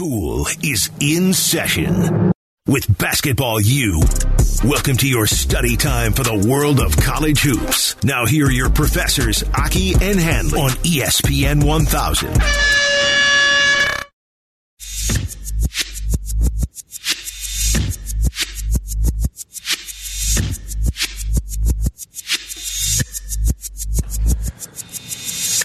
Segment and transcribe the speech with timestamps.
[0.00, 2.32] School is in session
[2.66, 4.02] with Basketball U.
[4.64, 8.02] Welcome to your study time for the world of college hoops.
[8.02, 12.79] Now here are your professors, Aki and Hanley on ESPN 1000.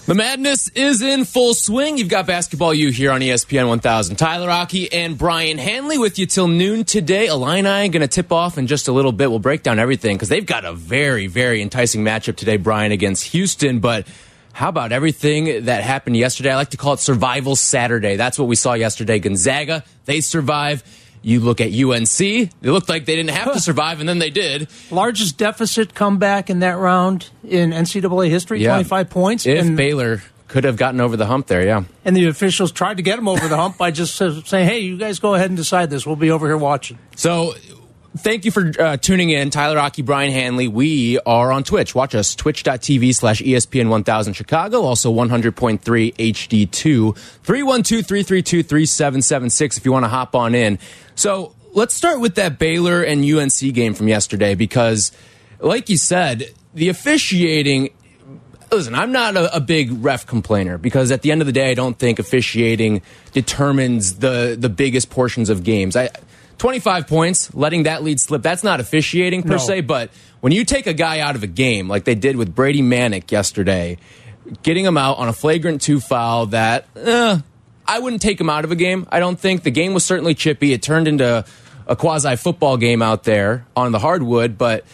[0.06, 1.98] The madness is in full swing.
[1.98, 4.14] You've got Basketball U here on ESPN 1000.
[4.14, 7.26] Tyler Aki and Brian Hanley with you till noon today.
[7.26, 9.30] Illini going to tip off in just a little bit.
[9.30, 13.24] We'll break down everything because they've got a very, very enticing matchup today, Brian, against
[13.32, 13.80] Houston.
[13.80, 14.06] But
[14.52, 16.52] how about everything that happened yesterday?
[16.52, 18.14] I like to call it Survival Saturday.
[18.14, 19.18] That's what we saw yesterday.
[19.18, 20.84] Gonzaga, they survive.
[21.26, 24.30] You look at UNC, it looked like they didn't have to survive, and then they
[24.30, 24.68] did.
[24.92, 28.74] Largest deficit comeback in that round in NCAA history, Yeah.
[28.74, 29.44] 25 points.
[29.44, 31.82] If and, Baylor could have gotten over the hump there, yeah.
[32.04, 34.96] and the officials tried to get him over the hump by just saying, hey, you
[34.96, 36.06] guys go ahead and decide this.
[36.06, 36.96] We'll be over here watching.
[37.16, 37.54] So,
[38.16, 39.50] thank you for uh, tuning in.
[39.50, 40.68] Tyler Aki, Brian Hanley.
[40.68, 41.94] We are on Twitch.
[41.94, 49.92] Watch us, twitch.tv slash ESPN 1000 Chicago, also 100.3 HD2, 312 332 3776 if you
[49.92, 50.78] want to hop on in.
[51.14, 55.12] So, let's start with that Baylor and UNC game from yesterday because,
[55.60, 57.90] like you said, the officiating
[58.70, 61.70] listen, I'm not a, a big ref complainer because at the end of the day,
[61.70, 65.96] I don't think officiating determines the the biggest portions of games.
[65.96, 66.10] I
[66.58, 69.58] 25 points, letting that lead slip, that's not officiating per No.
[69.58, 72.54] se, but when you take a guy out of a game like they did with
[72.54, 73.98] Brady Manek yesterday,
[74.62, 77.38] getting him out on a flagrant two foul that eh,
[77.86, 79.06] I wouldn't take him out of a game.
[79.10, 80.72] I don't think the game was certainly chippy.
[80.72, 81.44] It turned into
[81.86, 84.84] a quasi football game out there on the hardwood, but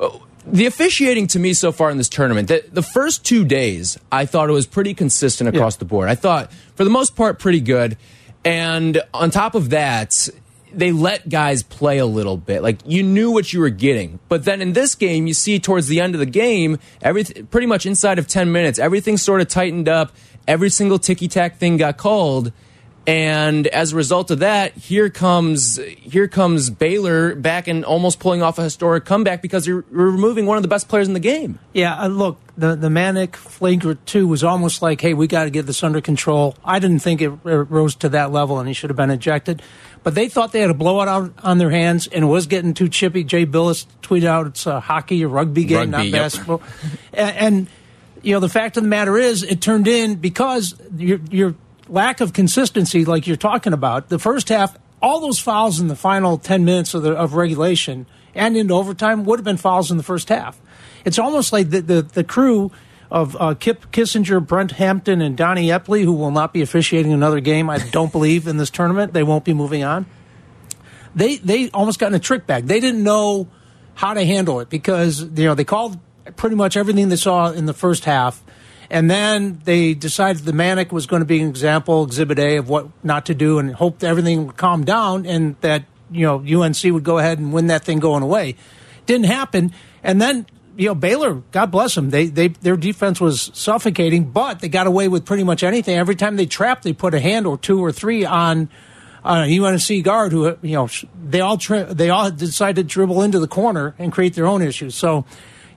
[0.00, 0.10] uh,
[0.44, 4.26] the officiating to me so far in this tournament, the, the first two days, I
[4.26, 5.80] thought it was pretty consistent across Yeah.
[5.80, 6.08] the board.
[6.08, 7.96] I thought, for the most part, pretty good.
[8.44, 10.28] And on top of that,
[10.76, 12.62] they let guys play a little bit.
[12.62, 14.18] Like you knew what you were getting.
[14.28, 17.66] But then in this game, you see towards the end of the game, everything pretty
[17.66, 20.12] much inside of 10 minutes, everything sort of tightened up.
[20.48, 22.52] Every single ticky tack thing got called.
[23.06, 28.42] And as a result of that, here comes here comes Baylor back and almost pulling
[28.42, 31.58] off a historic comeback because you're removing one of the best players in the game.
[31.72, 35.50] Yeah, uh, look, the the Manek flagrant two was almost like, hey, we got to
[35.50, 36.54] get this under control.
[36.64, 39.62] I didn't think it r- rose to that level, and he should have been ejected.
[40.02, 42.74] But they thought they had a blowout out on their hands, and it was getting
[42.74, 43.22] too chippy.
[43.22, 46.12] Jay Bilas tweeted out it's a hockey or rugby game, Rugby, not yep.
[46.12, 46.62] basketball.
[47.12, 47.66] and, and
[48.22, 51.54] you know, the fact of the matter is, it turned in because your your
[51.88, 55.96] lack of consistency, like you're talking about, the first half, all those fouls in the
[55.96, 59.98] final ten minutes of the of regulation and into overtime would have been fouls in
[59.98, 60.60] the first half.
[61.04, 62.72] It's almost like the the, the crew
[63.12, 67.40] of uh, Kip Kissinger, Brent Hampton, and Donnie Eppley, who will not be officiating another
[67.40, 69.12] game, I don't believe, in this tournament.
[69.12, 70.06] They won't be moving on.
[71.14, 72.66] They they almost got in a trick bag.
[72.66, 73.48] They didn't know
[73.94, 75.98] how to handle it because you know they called
[76.36, 78.42] pretty much everything they saw in the first half,
[78.88, 82.70] and then they decided the Manek was going to be an example, Exhibit A of
[82.70, 86.82] what not to do, and hoped everything would calm down and that you know UNC
[86.84, 88.56] would go ahead and win that thing going away.
[89.04, 89.70] Didn't happen,
[90.02, 90.46] and then
[90.76, 94.86] you know Baylor, God bless them, they they their defense was suffocating, but they got
[94.86, 95.96] away with pretty much anything.
[95.96, 98.68] Every time they trapped, they put a hand or two or three on
[99.24, 100.88] a UNC guard who you know
[101.24, 104.62] they all tri- they all decided to dribble into the corner and create their own
[104.62, 104.94] issues.
[104.94, 105.24] So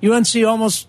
[0.03, 0.88] UNC almost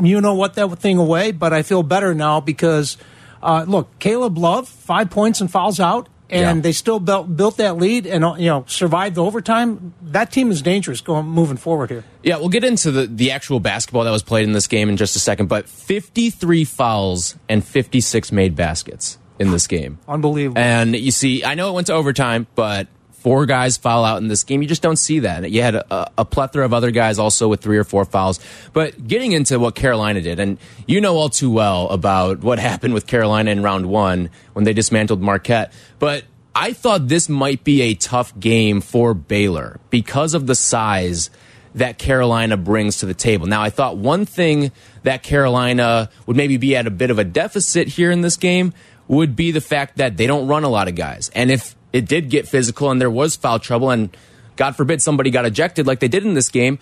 [0.00, 2.96] you know what that thing away, but I feel better now because
[3.42, 6.08] uh, look, Caleb Love five points and fouls out.
[6.30, 6.62] And Yeah.
[6.62, 9.92] they still built built that lead and you know survived the overtime.
[10.02, 12.04] That team is dangerous going moving forward here.
[12.22, 14.96] Yeah, we'll get into the, the actual basketball that was played in this game in
[14.96, 19.98] just a second, but 53 fouls and 56 made baskets in this game.
[20.08, 20.58] Unbelievable.
[20.58, 22.86] And you see, I know it went to overtime, but
[23.24, 24.60] four guys foul out in this game.
[24.60, 25.50] You just don't see that.
[25.50, 28.38] You had a, a plethora of other guys also with three or four fouls.
[28.74, 32.92] But getting into what Carolina did, and you know all too well about what happened
[32.92, 35.72] with Carolina in round one when they dismantled Marquette.
[35.98, 36.24] But
[36.54, 41.30] I thought this might be a tough game for Baylor because of the size
[41.74, 43.46] that Carolina brings to the table.
[43.46, 44.70] Now, I thought one thing
[45.02, 48.74] that Carolina would maybe be at a bit of a deficit here in this game
[49.08, 51.30] would be the fact that they don't run a lot of guys.
[51.34, 54.14] And if it did get physical and there was foul trouble and
[54.56, 56.80] God forbid somebody got ejected like they did in this game,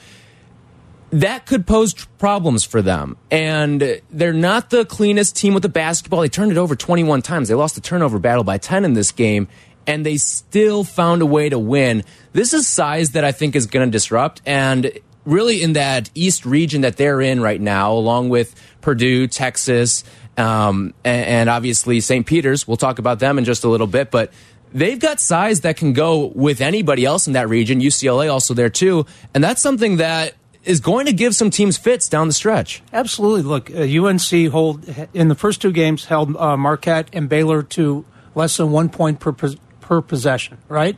[1.11, 3.19] that could pose problems for them.
[3.31, 6.23] And they're not the cleanest team with the basketball.
[6.23, 7.49] They turned it over 21 times.
[7.49, 9.49] They lost the turnover battle by 10 in this game,
[9.87, 12.05] and they still found a way to win.
[12.33, 14.41] This is size that I think is going to disrupt.
[14.47, 14.91] And
[15.27, 20.05] really, in that East region that they're in right now, along with Purdue, Texas,
[20.39, 22.25] um, and, and obviously St.
[22.25, 24.11] Peter's, we'll talk about them in just a little bit.
[24.11, 24.33] But
[24.73, 27.81] they've got size that can go with anybody else in that region.
[27.81, 30.35] UCLA also there too, and that's something that
[30.65, 32.83] is going to give some teams fits down the stretch.
[32.93, 33.43] Absolutely.
[33.43, 38.05] Look, uh, UNC hold in the first two games held uh, Marquette and Baylor to
[38.35, 40.97] less than one point per per possession, right?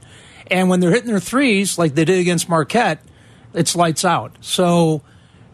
[0.50, 3.00] And when they're hitting their threes like they did against Marquette,
[3.55, 4.37] it's lights out.
[4.41, 5.03] So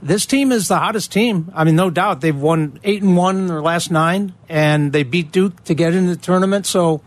[0.03, 1.51] this team is the hottest team.
[1.55, 5.05] I mean, no doubt they've won eight and one in their last nine, and they
[5.05, 6.67] beat Duke to get into the tournament.
[6.67, 7.03] So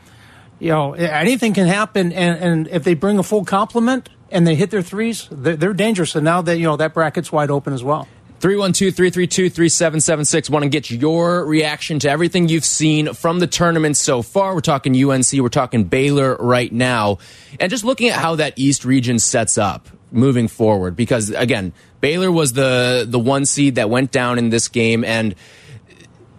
[0.64, 4.56] you know anything can happen, and, and if they bring a full complement and they
[4.56, 6.16] hit their threes, they're, they're dangerous.
[6.16, 8.08] And now that you know that bracket's wide open as well.
[8.40, 10.50] 312 332 3776.
[10.50, 14.54] Want to get your reaction to everything you've seen from the tournament so far.
[14.54, 17.20] We're talking UNC, we're talking Baylor right now.
[17.60, 22.32] And just looking at how that East region sets up moving forward, because again, Baylor
[22.32, 25.36] was the, the one seed that went down in this game, and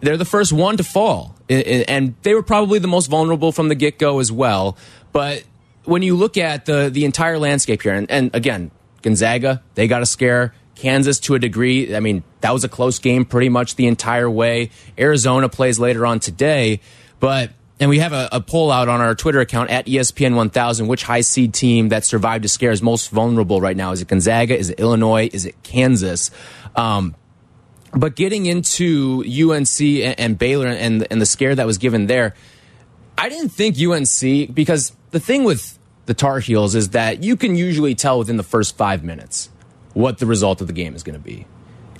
[0.00, 1.33] they're the first one to fall.
[1.48, 4.76] And they were probably the most vulnerable from the get go as well.
[5.12, 5.44] But
[5.84, 8.70] when you look at the, the entire landscape here, and, and again,
[9.02, 10.54] Gonzaga, they got a scare.
[10.74, 11.94] Kansas to a degree.
[11.94, 14.70] I mean, that was a close game pretty much the entire way.
[14.98, 16.80] Arizona plays later on today,
[17.20, 20.86] but and we have a, a, poll out on our Twitter account at ESPN 1000.
[20.86, 23.92] Which high seed team that survived a scare is most vulnerable right now?
[23.92, 24.56] Is it Gonzaga?
[24.56, 25.28] Is it Illinois?
[25.32, 26.30] Is it Kansas?
[26.76, 27.14] Um,
[27.96, 32.34] but getting into UNC and, and Baylor and, and the scare that was given there,
[33.16, 37.56] I didn't think UNC because the thing with the Tar Heels is that you can
[37.56, 39.50] usually tell within the first five minutes
[39.94, 41.46] what the result of the game is going to be.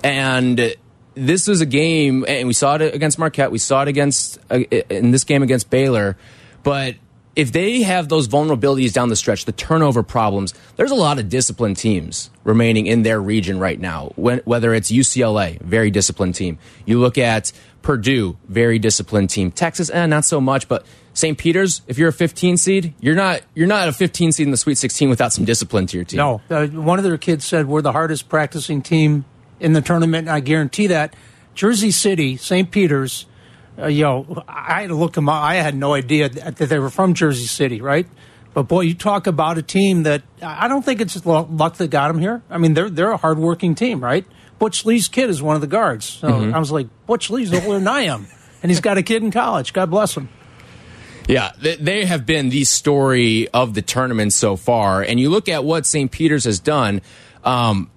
[0.03, 0.75] And
[1.15, 3.51] this was a game, and we saw it against Marquette.
[3.51, 6.17] We saw it against uh, in this game against Baylor.
[6.63, 6.97] But
[7.37, 11.29] if they have those vulnerabilities down the stretch, the turnover problems, there's a lot of
[11.29, 14.13] disciplined teams remaining in their region right now.
[14.17, 16.59] When, whether it's UCLA, very disciplined team.
[16.87, 17.53] You look at
[17.83, 19.51] Purdue, very disciplined team.
[19.51, 21.37] Texas, eh, not so much, but St.
[21.37, 24.57] Peter's, if you're a 15 seed, you're not you're not a 15 seed in the
[24.57, 26.19] Sweet 16 without some discipline to your team.
[26.19, 29.25] No, uh, one of their kids said we're the hardest practicing team
[29.61, 30.29] in the tournament.
[30.29, 31.15] I guarantee that.
[31.55, 32.69] Jersey City, St.
[32.71, 33.27] Peter's,
[33.79, 35.43] uh, you know, I had to look them up.
[35.43, 38.07] I had no idea that they were from Jersey City, right?
[38.53, 42.09] But boy, you talk about a team that I don't think it's luck that got
[42.09, 42.43] them here.
[42.49, 44.25] I mean, they're they're a hardworking team, right?
[44.61, 46.07] Butch Lee's kid is one of the guards.
[46.07, 46.55] So mm -hmm.
[46.55, 48.27] I was like, Butch Lee's older than I am,
[48.63, 49.73] and he's got a kid in college.
[49.73, 50.29] God bless him.
[51.27, 55.03] Yeah, they have been the story of the tournament so far.
[55.03, 56.11] And you look at what St.
[56.11, 57.01] Peter's has done.
[57.43, 57.91] Um,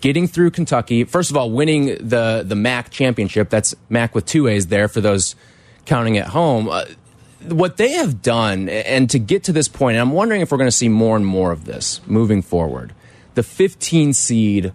[0.00, 3.50] getting through Kentucky, first of all, winning the the MAAC championship.
[3.50, 5.34] That's MAAC with two A's there for those
[5.86, 6.68] counting at home.
[6.68, 6.84] Uh,
[7.48, 10.58] what they have done, and to get to this point, and I'm wondering if we're
[10.58, 12.94] going to see more and more of this moving forward.
[13.34, 14.72] The 15 seed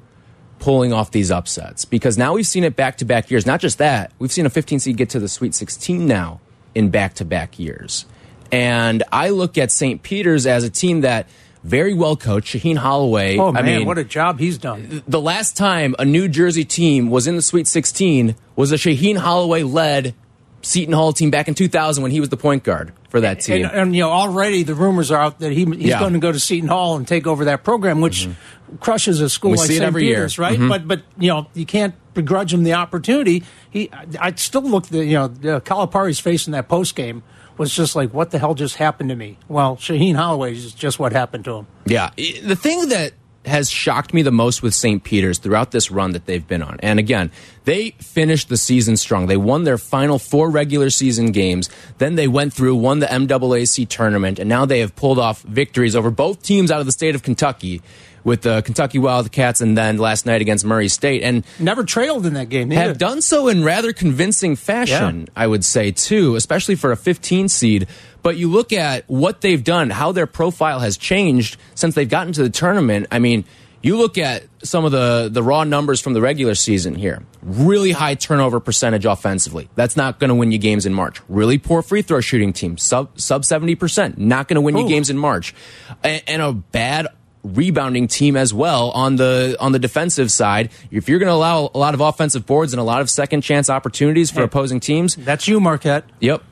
[0.60, 3.46] pulling off these upsets because now we've seen it back to back years.
[3.46, 6.42] Not just that, we've seen a 15 seed get to the Sweet 16 now
[6.74, 8.06] in back to back years.
[8.52, 10.02] And I look at St.
[10.02, 11.28] Peter's as a team that
[11.64, 12.56] very well coached.
[12.56, 13.38] Shaheen Holloway.
[13.38, 15.04] Oh man, I mean, what a job he's done!
[15.08, 19.18] The last time a New Jersey team was in the Sweet 16 was a Shaheen
[19.18, 20.16] Holloway led
[20.62, 23.66] Seton Hall team back in 2000 when he was the point guard for that team.
[23.66, 26.00] And, and you know, already the rumors are out that he he's yeah.
[26.00, 28.80] going to go to Seton Hall and take over that program, which mm -hmm.
[28.80, 29.94] crushes a school we like St.
[29.94, 30.50] Peter's, year.
[30.50, 30.60] right?
[30.60, 30.70] Mm -hmm.
[30.70, 33.44] But but you know, you can't begrudge him the opportunity.
[33.70, 33.80] He,
[34.20, 37.22] I still look the you know Calipari's face in that post game
[37.58, 39.38] was just like, what the hell just happened to me?
[39.48, 41.68] Well, Shaheen Holloway is just what happened to him.
[41.86, 42.12] Yeah.
[42.16, 43.14] The thing that
[43.48, 45.04] has shocked me the most with St.
[45.04, 46.80] Peter's throughout this run that they've been on.
[46.82, 47.32] And again,
[47.64, 49.28] they finished the season strong.
[49.28, 51.70] They won their final four regular season games.
[51.98, 55.96] Then they went through, won the MAAC tournament, and now they have pulled off victories
[55.96, 57.82] over both teams out of the state of Kentucky
[58.28, 61.24] with the Kentucky Wildcats and then last night against Murray State.
[61.24, 62.70] And never trailed in that game.
[62.72, 65.26] Have done so in rather convincing fashion, yeah.
[65.34, 67.88] I would say, too, especially for a 15 seed.
[68.24, 72.34] But you look at what they've done, how their profile has changed since they've gotten
[72.34, 73.08] to the tournament.
[73.14, 73.46] I mean,
[73.82, 77.24] you look at some of the, the raw numbers from the regular season here.
[77.42, 79.70] Really high turnover percentage offensively.
[79.76, 81.22] That's not going to win you games in March.
[81.30, 82.78] Really poor free throw shooting team.
[82.78, 84.18] Sub, sub 70%.
[84.18, 84.82] Not going to win Ooh.
[84.82, 85.56] you games in March.
[86.04, 87.08] And, and a bad
[87.44, 90.70] rebounding team as well on the on the defensive side.
[90.92, 93.42] If you're going to allow a lot of offensive boards and a lot of second
[93.42, 96.06] chance opportunities for hey, opposing teams, that's you, Marquette.
[96.20, 96.44] Yep.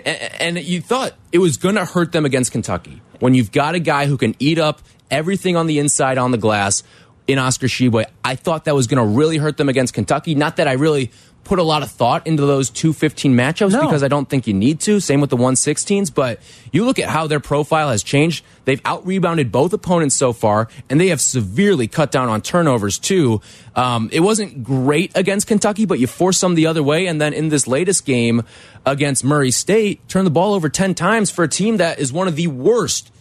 [0.40, 3.80] and you thought it was going to hurt them against Kentucky when you've got a
[3.80, 6.82] guy who can eat up everything on the inside on the glass
[7.26, 8.04] in Oscar Tshiebwe.
[8.24, 10.34] I thought that was going to really hurt them against Kentucky.
[10.34, 11.10] Not that I really
[11.44, 13.82] put a lot of thought into those 215 matchups No.
[13.82, 14.98] because I don't think you need to.
[15.00, 16.12] Same with the 116s.
[16.12, 16.40] But
[16.72, 18.44] you look at how their profile has changed.
[18.64, 22.98] They've out rebounded both opponents so far, and they have severely cut down on turnovers,
[22.98, 23.40] too.
[23.76, 27.06] Um, it wasn't great against Kentucky, but you forced them the other way.
[27.06, 28.42] And then in this latest game
[28.86, 32.26] against Murray State, turn the ball over 10 times for a team that is one
[32.28, 33.12] of the worst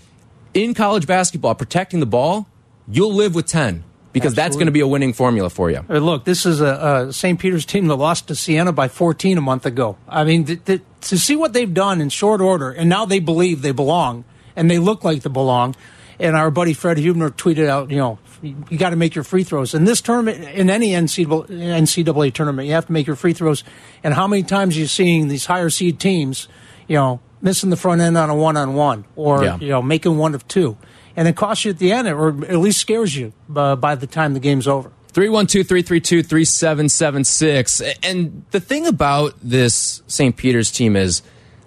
[0.54, 2.48] in college basketball protecting the ball.
[2.88, 5.82] You'll live with 10 because that's going to be a winning formula for you.
[5.90, 7.38] Look, this is a, a St.
[7.40, 9.98] Peter's team that lost to Siena by 14 a month ago.
[10.08, 13.20] I mean, th- th- to see what they've done in short order, and now they
[13.20, 14.24] believe they belong,
[14.56, 15.76] and they look like they belong.
[16.20, 19.44] And our buddy Fred Hubner tweeted out, you know, you got to make your free
[19.44, 19.74] throws.
[19.74, 23.64] In this tournament, in any NCAA, NCAA tournament, you have to make your free throws.
[24.04, 26.48] And how many times are you seeing these higher seed teams,
[26.88, 29.58] you know, missing the front end on a one on one or, Yeah.
[29.60, 30.78] you know, making one of two?
[31.16, 34.08] And it costs you at the end, or at least scares you uh, by the
[34.08, 34.92] time the game's over.
[35.14, 37.82] 312 332 3776.
[38.02, 40.36] And the thing about this St.
[40.36, 41.22] Peter's team is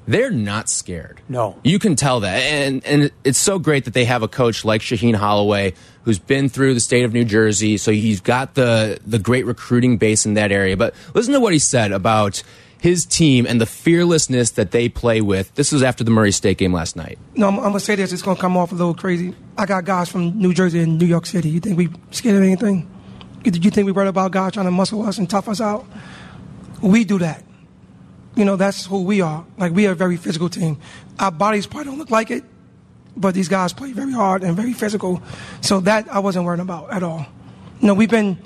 [0.09, 1.21] they're not scared.
[1.29, 1.59] No.
[1.63, 2.43] You can tell that.
[2.43, 5.75] And, and it's so great that they have a coach like Shaheen Holloway
[6.05, 7.77] who's been through the state of New Jersey.
[7.77, 10.77] So he's got the, the great recruiting base in that area.
[10.77, 12.43] But listen to what he said about
[12.81, 15.55] his team and the fearlessness that they play with.
[15.55, 17.19] This was after the Murray State game last night.
[17.35, 18.13] No, I'm, I'm gonna say this.
[18.13, 19.35] It's gonna come off a little crazy.
[19.57, 21.49] I got guys from New Jersey and New York City.
[21.49, 22.91] You think we scared of anything?
[23.45, 25.87] You, you think we worried about guys trying to muscle us and tough us out?
[26.83, 27.43] We do that.
[28.35, 29.47] You know, that's who we are.
[29.57, 30.79] Like we are a very physical team.
[31.19, 32.45] Our bodies probably don't look like it,
[33.17, 35.23] but these guys play very hard and very physical.
[35.63, 37.27] So that I wasn't worried about at all.
[37.81, 38.39] You know, we've been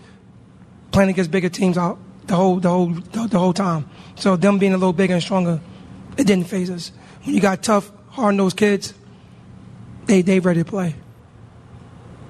[0.92, 1.98] playing against bigger teams out
[2.30, 3.88] the whole the whole the, the whole time.
[4.20, 5.60] So them being a little bigger and stronger,
[6.16, 6.92] it didn't phase us.
[7.24, 8.92] When you got tough, hard nosed kids,
[10.06, 10.94] they they ready to play.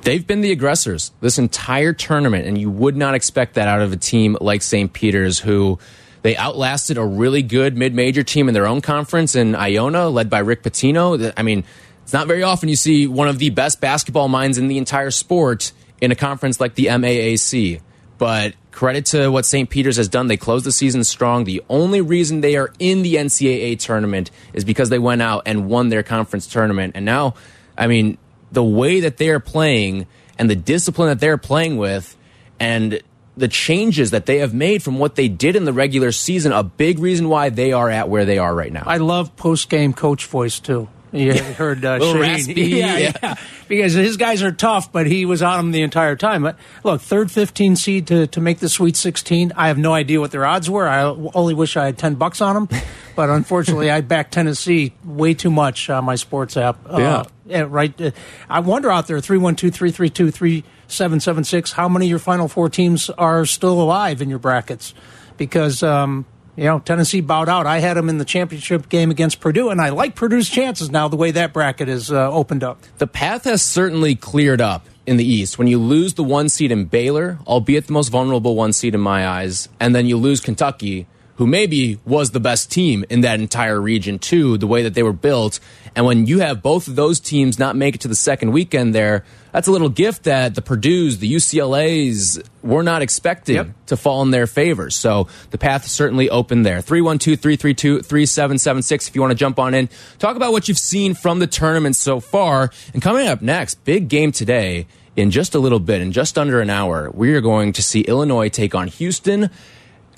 [0.02, 3.92] They've been the aggressors this entire tournament, and you would not expect that out of
[3.92, 4.92] a team like St.
[4.92, 5.78] Peter's, who
[6.22, 10.38] they outlasted a really good mid-major team in their own conference in Iona, led by
[10.38, 11.32] Rick Pitino.
[11.36, 11.64] I mean,
[12.02, 15.10] it's not very often you see one of the best basketball minds in the entire
[15.10, 17.80] sport in a conference like the MAAC.
[18.16, 19.68] But credit to what St.
[19.68, 20.28] Peter's has done.
[20.28, 21.44] They closed the season strong.
[21.44, 25.68] The only reason they are in the NCAA tournament is because they went out and
[25.68, 26.92] won their conference tournament.
[26.96, 27.34] And now,
[27.76, 28.18] I mean,
[28.52, 30.06] the way that they are playing
[30.38, 32.16] and the discipline that they're playing with
[32.58, 33.00] and
[33.36, 36.62] the changes that they have made from what they did in the regular season, a
[36.62, 38.84] big reason why they are at where they are right now.
[38.86, 40.88] I love post game coach voice too.
[41.12, 42.56] You heard uh, Shane.
[42.56, 43.12] yeah, yeah.
[43.22, 43.34] yeah,
[43.68, 46.42] because his guys are tough, but he was on them the entire time.
[46.42, 49.52] But look, third 15 seed to, to make the Sweet 16.
[49.56, 50.88] I have no idea what their odds were.
[50.88, 52.80] I only wish I had 10 bucks on them,
[53.16, 56.78] but unfortunately, I backed Tennessee way too much on my sports app.
[56.86, 57.98] Uh, yeah, right.
[58.00, 58.12] Uh,
[58.48, 63.44] I wonder out there, 312 332 3776, how many of your final four teams are
[63.46, 64.94] still alive in your brackets?
[65.36, 66.24] Because, um,
[66.56, 67.66] you know, Tennessee bowed out.
[67.66, 71.08] I had them in the championship game against Purdue, and I like Purdue's chances now
[71.08, 72.78] the way that bracket is uh, opened up.
[72.98, 75.58] the path has certainly cleared up in the East.
[75.58, 79.00] When you lose the one seed in Baylor, albeit the most vulnerable one seed in
[79.00, 81.06] my eyes, and then you lose Kentucky,
[81.40, 85.02] who maybe was the best team in that entire region too, the way that they
[85.02, 85.58] were built.
[85.96, 88.94] And when you have both of those teams not make it to the second weekend
[88.94, 93.68] there, that's a little gift that the Purdue's, the UCLA's were not expecting Yep.
[93.86, 94.90] to fall in their favor.
[94.90, 96.82] So the path is certainly open there.
[96.82, 99.88] 312 332 3776 if you want to jump on in.
[100.18, 102.70] Talk about what you've seen from the tournament so far.
[102.92, 106.60] And coming up next, big game today in just a little bit, in just under
[106.60, 109.48] an hour, we are going to see Illinois take on Houston.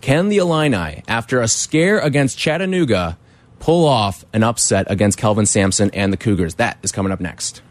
[0.03, 3.17] Can the Illini, after a scare against Chattanooga,
[3.61, 6.57] pull off an upset against Kelvin Sampson and the Cougars?
[6.57, 7.63] That is coming up next.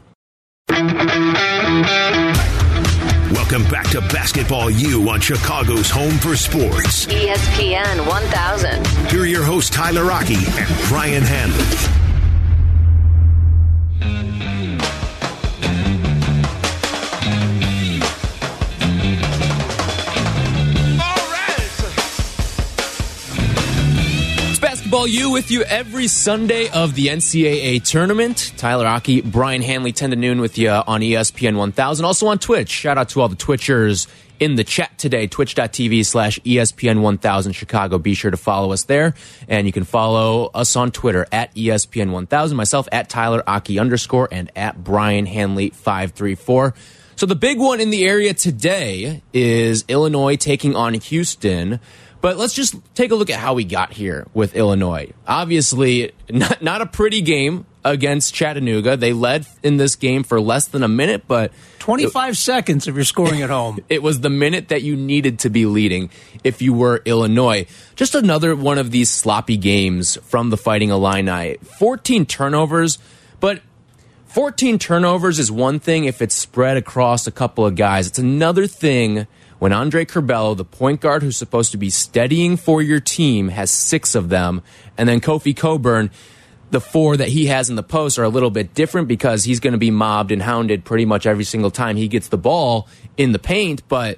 [0.69, 0.93] Welcome
[3.69, 7.05] back to Basketball U on Chicago's Home for Sports.
[7.07, 8.87] ESPN 1000.
[9.11, 11.97] Here are your hosts, Tyler Aki and Brian Hanley.
[25.01, 28.53] Basketball U with you every Sunday of the NCAA tournament.
[28.55, 32.05] Tyler Aki, Brian Hanley, 10 to noon with you on ESPN 1000.
[32.05, 32.69] Also on Twitch.
[32.69, 34.05] Shout out to all the Twitchers
[34.39, 35.25] in the chat today.
[35.25, 37.97] Twitch.tv slash ESPN 1000 Chicago.
[37.97, 39.15] Be sure to follow us there.
[39.47, 42.55] And you can follow us on Twitter at ESPN 1000.
[42.55, 46.75] Myself at Tyler Aki underscore and at Brian Hanley 534.
[47.15, 51.79] So the big one in the area today is Illinois taking on Houston.
[52.21, 55.11] But let's just take a look at how we got here with Illinois.
[55.27, 58.95] Obviously, not, not a pretty game against Chattanooga.
[58.95, 63.03] They led in this game for less than a minute, but 25 seconds if you're
[63.03, 63.79] scoring at home.
[63.89, 66.11] it was the minute that you needed to be leading
[66.43, 67.65] if you were Illinois.
[67.95, 71.57] Just another one of these sloppy games from the Fighting Illini.
[71.79, 72.99] 14 turnovers,
[73.39, 73.61] but
[74.27, 78.07] 14 turnovers is one thing if it's spread across a couple of guys.
[78.07, 79.27] It's another thing
[79.61, 83.69] when Andre Curbelo, the point guard who's supposed to be steadying for your team, has
[83.69, 84.63] six of them,
[84.97, 86.09] and then Kofi Cockburn,
[86.71, 89.59] the four that he has in the post are a little bit different because he's
[89.59, 92.87] going to be mobbed and hounded pretty much every single time he gets the ball
[93.17, 94.17] in the paint, but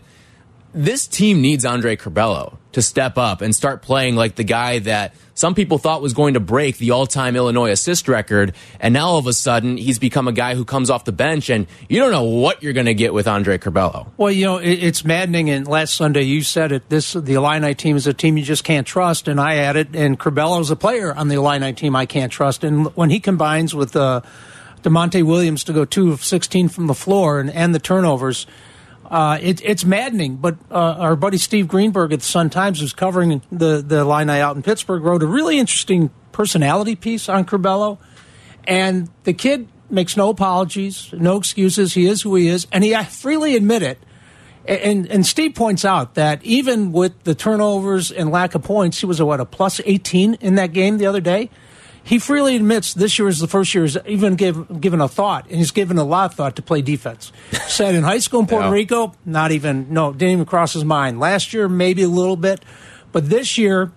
[0.73, 5.15] this team needs Andre Curbelo to step up and start playing like the guy that
[5.35, 9.17] some people thought was going to break the all-time Illinois assist record, and now all
[9.17, 12.11] of a sudden he's become a guy who comes off the bench, and you don't
[12.11, 14.07] know what you're going to get with Andre Curbelo.
[14.17, 15.49] Well, you know it's maddening.
[15.49, 16.89] And last Sunday you said it.
[16.89, 20.19] This the Illini team is a team you just can't trust, and I added, and
[20.19, 23.95] Curbelo's a player on the Illini team I can't trust, and when he combines with
[23.95, 24.21] uh,
[24.83, 28.45] Da'Monte Williams to go two of sixteen from the floor and, and the turnovers.
[29.13, 32.93] Uh, it, it's maddening, but uh, our buddy Steve Greenberg at the Sun Times, who's
[32.93, 37.99] covering the the Illini out in Pittsburgh, wrote a really interesting personality piece on Curbelo,
[38.63, 41.93] and the kid makes no apologies, no excuses.
[41.93, 43.99] He is who he is, and he freely admit it.
[44.65, 49.05] And and Steve points out that even with the turnovers and lack of points, he
[49.05, 51.51] was a what a plus eighteen in that game the other day
[52.03, 55.45] he freely admits this year is the first year he's even give, given a thought,
[55.47, 57.31] and he's given a lot of thought to play defense.
[57.67, 58.73] Said in high school in Puerto Yeah.
[58.73, 61.19] Rico, not even, no, didn't even cross his mind.
[61.19, 62.63] Last year, maybe a little bit,
[63.13, 63.91] but this year,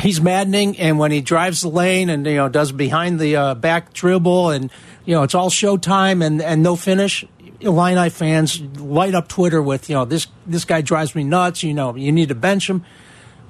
[0.00, 0.78] he's maddening.
[0.78, 4.50] And when he drives the lane and you know does behind the uh, back dribble,
[4.50, 4.70] and
[5.04, 7.24] you know it's all showtime and and no finish.
[7.60, 11.62] Illini fans light up Twitter with you know this this guy drives me nuts.
[11.62, 12.84] You know you need to bench him.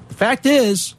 [0.08, 0.94] The fact is,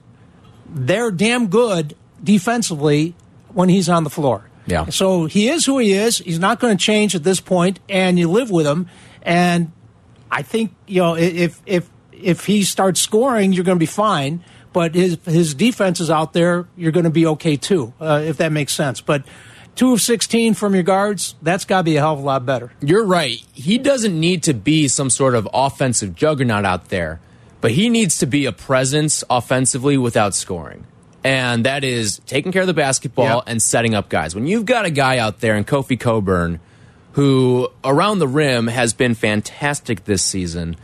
[0.68, 3.16] they're damn good defensively
[3.54, 4.50] when he's on the floor.
[4.66, 4.86] Yeah.
[4.88, 6.20] So he is who he is.
[6.20, 8.88] He's not going to change at this point, and you live with him.
[9.22, 9.72] And
[10.32, 14.44] I think you know if if if he starts scoring, you're going to be fine.
[14.72, 16.68] But his his defense is out there.
[16.76, 19.02] You're going to be okay too, uh, if that makes sense.
[19.02, 19.24] But
[19.76, 22.46] two of sixteen from your guards, that's got to be a hell of a lot
[22.46, 22.72] better.
[22.82, 23.44] You're right.
[23.54, 27.20] He doesn't need to be some sort of offensive juggernaut out there,
[27.62, 30.88] but he needs to be a presence offensively without scoring.
[31.24, 33.44] And that is taking care of the basketball Yep.
[33.48, 34.36] and setting up guys.
[34.36, 36.60] When you've got a guy out there in Kofi Cockburn
[37.14, 40.76] who around the rim has been fantastic this season,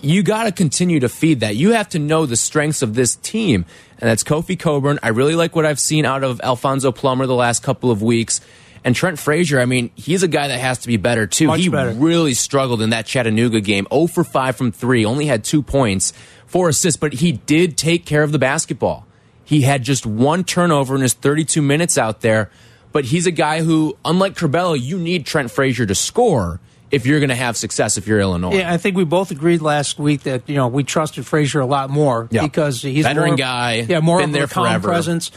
[0.00, 1.56] you got to continue to feed that.
[1.56, 3.64] You have to know the strengths of this team.
[3.98, 4.98] And that's Kofi Cockburn.
[5.02, 8.40] I really like what I've seen out of Alfonso Plummer the last couple of weeks.
[8.84, 11.46] And Trent Frazier, I mean, he's a guy that has to be better too.
[11.46, 11.92] Much he better.
[11.92, 13.86] really struggled in that Chattanooga game.
[13.92, 16.12] 0 for 5 from 3, only had 2 points,
[16.46, 19.06] 4 assists, but he did take care of the basketball.
[19.44, 22.50] He had just one turnover in his 32 minutes out there,
[22.92, 27.20] but he's a guy who, unlike Curbelo, you need Trent Frazier to score if you're
[27.20, 28.54] going to have success if you're Illinois.
[28.58, 31.66] Yeah, I think we both agreed last week that you know we trusted Frazier a
[31.66, 32.42] lot more Yeah.
[32.42, 34.88] because he's a Veteran more, guy, Yeah, more been of there a calm forever.
[34.88, 35.30] presence.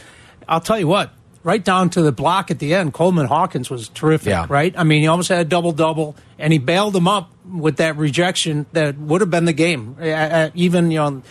[0.48, 1.12] I'll tell you what.
[1.42, 4.28] Right down to the block at the end, Coleman Hawkins was terrific.
[4.30, 4.46] Yeah.
[4.48, 7.76] Right, I mean, he almost had a double double, and he bailed him up with
[7.76, 9.96] that rejection that would have been the game.
[10.54, 11.22] Even you know,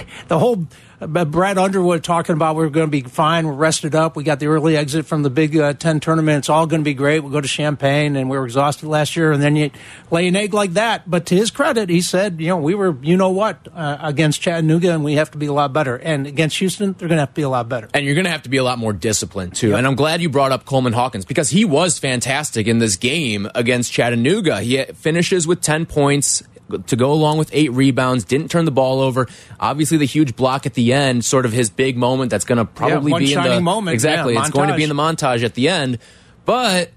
[0.28, 0.66] the whole
[1.00, 4.40] uh, Brad Underwood talking about we're going to be fine, we're rested up, we got
[4.40, 7.20] the early exit from the Big uh, Ten tournament, it's all going to be great.
[7.20, 9.70] We'll go to Champaign, and we were exhausted last year, and then you
[10.10, 11.10] lay an egg like that.
[11.10, 14.40] But to his credit, he said, you know, we were, you know what, uh, against
[14.40, 17.22] Chattanooga, and we have to be a lot better, and against Houston, they're going to
[17.22, 17.88] have to be a lot better.
[17.94, 19.74] And you're going to have to be a lot more disciplined too.
[19.74, 23.48] And I'm glad you brought up Coleman Hawkins because he was fantastic in this game
[23.54, 24.60] against Chattanooga.
[24.60, 26.42] He finishes with 10 points
[26.78, 29.28] to go along with eight rebounds, didn't turn the ball over.
[29.60, 32.64] Obviously, the huge block at the end, sort of his big moment that's going to
[32.64, 34.34] probably one be in the moment, exactly.
[34.34, 35.98] yeah, it's going to be in the montage at the end,
[36.44, 36.90] but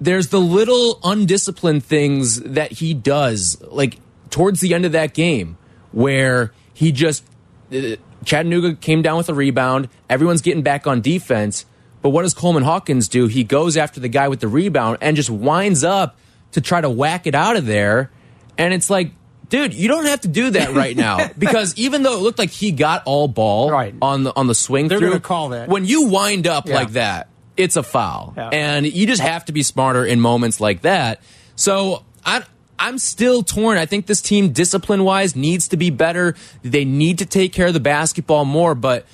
[0.00, 3.98] there's the little undisciplined things that he does, like
[4.30, 5.58] towards the end of that game,
[5.92, 7.24] where he just
[7.72, 9.88] uh, Chattanooga came down with a rebound.
[10.08, 11.66] Everyone's getting back on defense,
[12.02, 13.26] but what does Coleman Hawkins do?
[13.26, 16.16] He goes after the guy with the rebound and just winds up
[16.52, 18.10] to try to whack it out of there,
[18.60, 19.12] and it's like.
[19.48, 22.50] Dude, you don't have to do that right now because even though it looked like
[22.50, 23.92] he got all ball Right.
[24.00, 25.68] on the on the swing They're through, call that.
[25.68, 26.76] when you wind up Yeah.
[26.76, 28.32] like that, it's a foul.
[28.36, 28.50] Yeah.
[28.52, 31.20] And you just have to be smarter in moments like that.
[31.56, 32.44] So I,
[32.78, 33.76] I'm still torn.
[33.76, 36.36] I think this team, discipline wise, needs to be better.
[36.62, 38.76] They need to take care of the basketball more.
[38.76, 39.04] But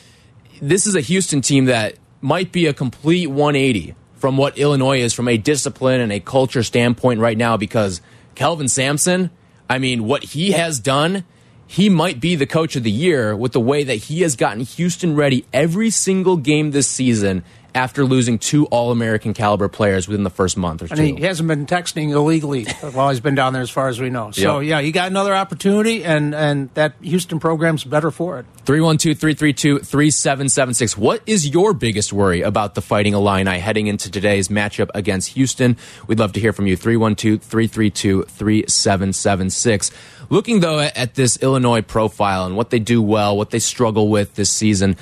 [0.61, 5.15] this is a Houston team that might be a complete 180 from what Illinois is
[5.15, 8.03] from a discipline and a culture standpoint right now because
[8.37, 9.31] Kelvin Sampson,
[9.69, 11.25] I mean, what he has done,
[11.67, 14.61] he might be the coach of the year with the way that he has gotten
[14.61, 17.43] Houston ready every single game this season
[17.77, 20.95] after losing two All American caliber players within the first month or two.
[20.95, 24.09] And he hasn't been texting illegally while he's been down there, as far as we
[24.11, 24.31] know.
[24.31, 24.69] So Yep.
[24.69, 28.47] yeah, he got another opportunity, and and that Houston program's better for it.
[28.65, 30.97] 312 332 3776.
[30.97, 35.77] What is your biggest worry about the Fighting Illini heading into today's matchup against Houston?
[36.09, 36.77] We'd love to hear from you.
[36.77, 39.91] 312 332 3776.
[40.29, 44.35] Looking, though, at this Illinois profile and what they do well, what they struggle with
[44.35, 44.97] this season.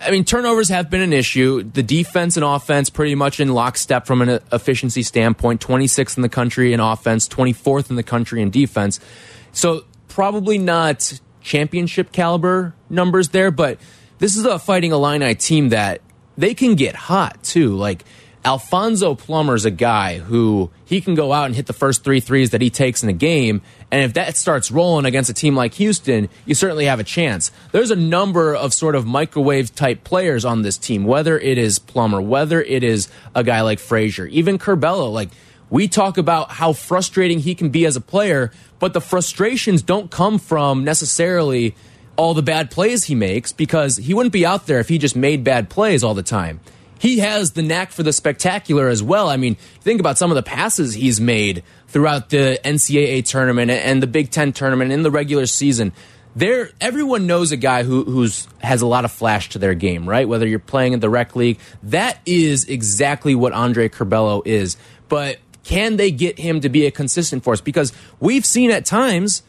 [0.00, 1.62] I mean, turnovers have been an issue.
[1.62, 6.28] The defense and offense pretty much in lockstep from an efficiency standpoint 26th in the
[6.28, 9.00] country in offense, 24th in the country in defense.
[9.52, 13.78] So, probably not championship caliber numbers there, but
[14.18, 16.00] this is a Fighting Illini team that
[16.36, 17.74] they can get hot too.
[17.76, 18.04] Like,
[18.46, 22.50] Alfonso Plummer's a guy who he can go out and hit the first three threes
[22.50, 23.60] that he takes in a game.
[23.90, 27.52] And if that starts rolling against a team like Houston, you certainly have a chance.
[27.72, 31.78] There's a number of sort of microwave type players on this team, whether it is
[31.78, 35.12] Plummer, whether it is a guy like Frazier, even Curbelo.
[35.12, 35.30] Like,
[35.70, 40.10] we talk about how frustrating he can be as a player, but the frustrations don't
[40.10, 41.74] come from necessarily
[42.16, 45.16] all the bad plays he makes because he wouldn't be out there if he just
[45.16, 46.60] made bad plays all the time
[46.98, 49.28] he has the knack for the spectacular as well.
[49.28, 54.02] I mean, think about some of the passes he's made throughout the NCAA tournament and
[54.02, 55.92] the Big Ten tournament in the regular season.
[56.34, 60.06] There, everyone knows a guy who who's has a lot of flash to their game,
[60.08, 60.28] right?
[60.28, 64.76] Whether you're playing in the rec league, that is exactly what Andre Curbelo is.
[65.08, 67.60] But can they get him to be a consistent force?
[67.60, 69.42] Because we've seen at times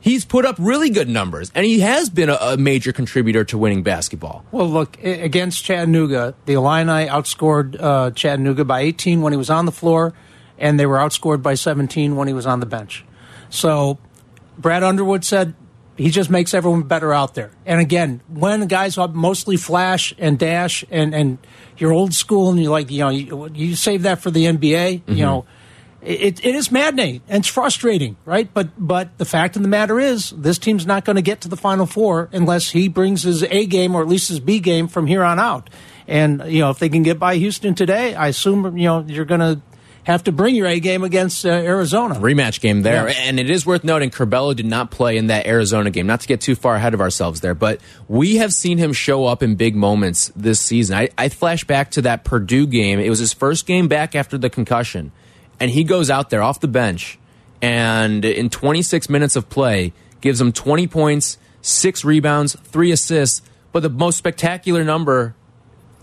[0.00, 3.58] he's put up really good numbers, and he has been a, a major contributor to
[3.58, 4.44] winning basketball.
[4.52, 9.66] Well, look against Chattanooga, the Illini outscored uh, Chattanooga by 18 when he was on
[9.66, 10.14] the floor,
[10.58, 13.04] and they were outscored by 17 when he was on the bench.
[13.50, 13.98] So,
[14.58, 15.54] Brad Underwood said
[15.96, 17.50] he just makes everyone better out there.
[17.66, 21.38] And again, when guys are mostly flash and dash, and and
[21.76, 25.02] you're old school, and you're like, you know, you, you save that for the NBA,
[25.08, 25.46] you know.
[26.00, 28.48] It, it is maddening and it's frustrating, right?
[28.52, 31.48] But but the fact of the matter is, this team's not going to get to
[31.48, 34.86] the Final Four unless he brings his A game or at least his B game
[34.86, 35.70] from here on out.
[36.06, 39.24] And you know, if they can get by Houston today, I assume you know you're
[39.24, 39.60] going to
[40.04, 42.14] have to bring your A game against uh, Arizona.
[42.14, 43.10] rematch game there.
[43.10, 43.14] Yeah.
[43.24, 46.06] And it is worth noting Curbelo did not play in that Arizona game.
[46.06, 49.26] Not to get too far ahead of ourselves there, but we have seen him show
[49.26, 50.96] up in big moments this season.
[50.96, 53.00] I, I flash back to that Purdue game.
[53.00, 55.12] It was his first game back after the concussion.
[55.60, 57.18] And he goes out there off the bench
[57.60, 63.42] and in 26 minutes of play gives them 20 points, six rebounds, three assists.
[63.72, 65.34] But the most spectacular number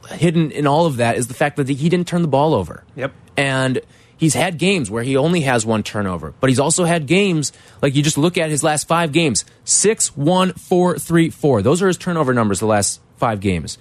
[0.09, 2.83] hidden in all of that is the fact that he didn't turn the ball over.
[2.95, 3.13] Yep.
[3.37, 3.81] And
[4.17, 7.95] he's had games where he only has one turnover, but he's also had games like
[7.95, 11.61] you just look at his last five games six, one, four, three, four.
[11.61, 13.77] Those are his turnover numbers the last five games.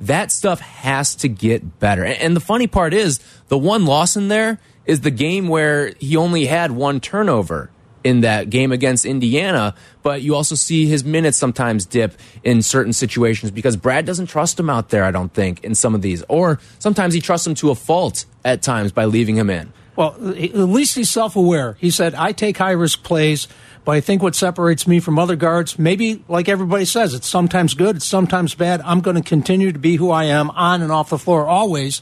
[0.00, 2.04] That stuff has to get better.
[2.04, 5.92] And and the funny part is the one loss in there is the game where
[6.00, 7.70] he only had one turnover
[8.02, 12.94] in that game against Indiana, but you also see his minutes sometimes dip in certain
[12.94, 16.24] situations because Brad doesn't trust him out there, I don't think, in some of these.
[16.28, 19.72] Or sometimes he trusts him to a fault at times by leaving him in.
[19.94, 21.76] Well, at least he's self aware.
[21.80, 23.46] He said, I take high risk plays,
[23.84, 27.74] but I think what separates me from other guards, maybe like everybody says, it's sometimes
[27.74, 28.80] good, it's sometimes bad.
[28.82, 32.00] I'm going to continue to be who I am on and off the floor always.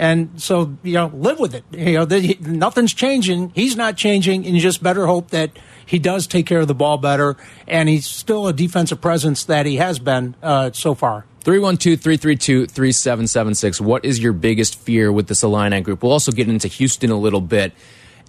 [0.00, 1.62] And so, you know, live with it.
[1.72, 3.50] You know, the, nothing's changing.
[3.54, 5.50] He's not changing, and you just better hope that
[5.84, 7.36] he does take care of the ball better,
[7.68, 11.26] and he's still a defensive presence that he has been uh, so far.
[11.42, 13.78] 312 332 3776.
[13.82, 16.02] What is your biggest fear with this Illini group?
[16.02, 17.74] We'll also get into Houston a little bit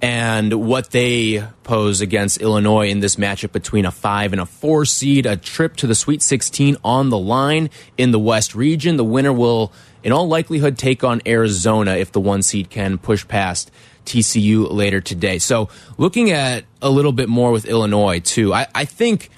[0.01, 4.83] and what they pose against Illinois in this matchup between a five and a four
[4.83, 8.97] seed, a trip to the Sweet 16 on the line in the West region.
[8.97, 9.71] The winner will,
[10.03, 13.71] in all likelihood, take on Arizona if the one seed can push past
[14.05, 15.37] TCU later today.
[15.37, 19.29] So, looking at a little bit more with Illinois, too, I, I think.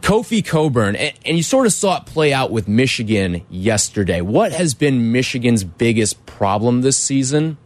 [0.00, 4.20] Kofi Cockburn, and, and you sort of saw it play out with Michigan yesterday.
[4.20, 7.56] What has been Michigan's biggest problem this season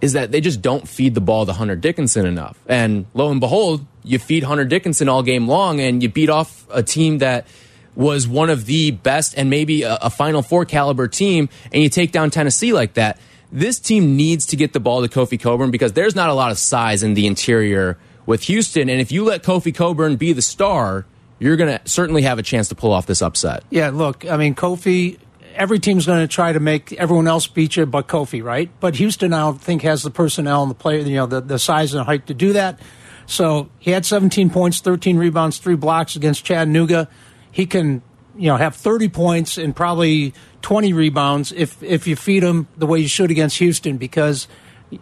[0.00, 2.58] is that they just don't feed the ball to Hunter Dickinson enough.
[2.66, 6.66] And lo and behold, you feed Hunter Dickinson all game long and you beat off
[6.70, 7.46] a team that
[7.94, 11.88] was one of the best and maybe a, a Final Four caliber team, and you
[11.88, 13.18] take down Tennessee like that.
[13.52, 16.52] This team needs to get the ball to Kofi Cockburn because there's not a lot
[16.52, 18.88] of size in the interior with Houston.
[18.88, 21.04] And if you let Kofi Cockburn be the star,
[21.40, 23.64] you're going to certainly have a chance to pull off this upset.
[23.70, 25.18] Yeah, look, I mean, Kofi,
[25.56, 28.70] every team's going to try to make everyone else beat you but Kofi, right?
[28.78, 31.58] But Houston, I don't think, has the personnel and the player, you know, the, the
[31.58, 32.78] size and height to do that.
[33.26, 37.08] So he had 17 points, 13 rebounds, three blocks against Chattanooga.
[37.50, 38.02] He can,
[38.36, 40.32] you know have 30 points and probably
[40.62, 44.48] 20 rebounds if if you feed him the way you should against Houston because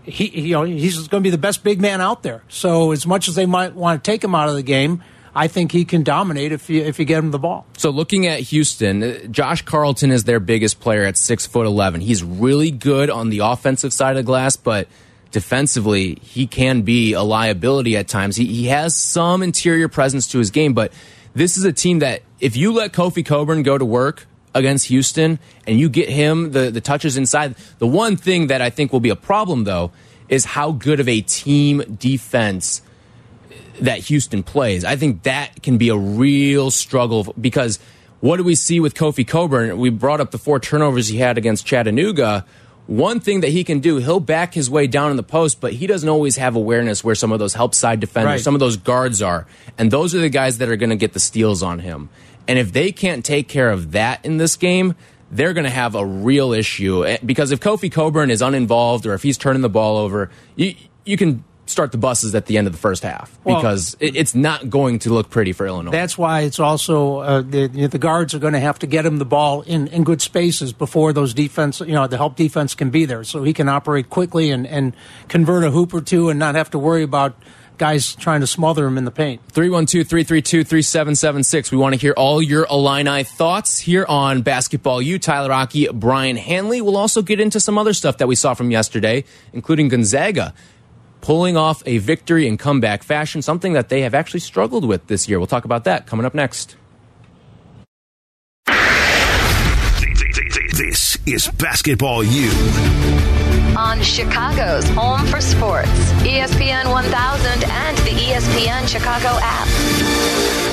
[0.02, 2.42] he you know he's going to be the best big man out there.
[2.48, 5.02] So as much as they might want to take him out of the game,
[5.34, 7.66] I think he can dominate if you if you get him the ball.
[7.76, 12.00] So looking at Houston, uh, Josh Carlton is their biggest player at six foot eleven.
[12.00, 14.88] He's really good on the offensive side of the glass, but
[15.30, 18.36] defensively he can be a liability at times.
[18.36, 20.92] He he has some interior presence to his game, but
[21.34, 25.38] this is a team that if you let Kofi Cockburn go to work against Houston
[25.66, 29.00] and you get him the, the touches inside, the one thing that I think will
[29.00, 29.90] be a problem though
[30.28, 32.82] is how good of a team defense
[33.80, 34.84] that Houston plays.
[34.84, 37.78] I think that can be a real struggle because
[38.20, 39.78] what do we see with Kofi Cockburn?
[39.78, 42.44] We brought up the four turnovers he had against Chattanooga.
[42.88, 45.74] One thing that he can do, he'll back his way down in the post, but
[45.74, 48.40] he doesn't always have awareness where some of those help side defenders, Right.
[48.40, 49.46] some of those guards are.
[49.76, 52.08] And those are the guys that are going to get the steals on him.
[52.48, 54.94] And if they can't take care of that in this game,
[55.30, 57.06] they're going to have a real issue.
[57.06, 60.74] Eh, Because if Kofi Cockburn is uninvolved or if he's turning the ball over, you,
[61.04, 64.34] you can start the buses at the end of the first half because it, it's
[64.34, 65.90] not going to look pretty for Illinois.
[65.90, 69.18] That's why it's also uh, the the guards are going to have to get him
[69.18, 72.88] the ball in, in good spaces before those defense, you know, the help defense can
[72.88, 74.96] be there, so he can operate quickly and, and
[75.28, 77.36] convert a hoop or two and not have to worry about
[77.78, 79.40] guys trying to smother him in the paint.
[79.52, 81.70] 312-332-3776.
[81.70, 85.18] We want to hear all your Illini thoughts here on Basketball U.
[85.18, 86.80] Tyler Aki, Brian Hanley.
[86.80, 90.54] We'll also get into some other stuff that we saw from yesterday, including Gonzaga
[91.20, 95.28] pulling off a victory in comeback fashion, something that they have actually struggled with this
[95.28, 95.38] year.
[95.38, 96.76] We'll talk about that coming up next.
[100.76, 103.37] This is Basketball U.
[103.78, 105.88] On Chicago's Home for Sports,
[106.24, 110.67] ESPN 1000 and the ESPN Chicago app.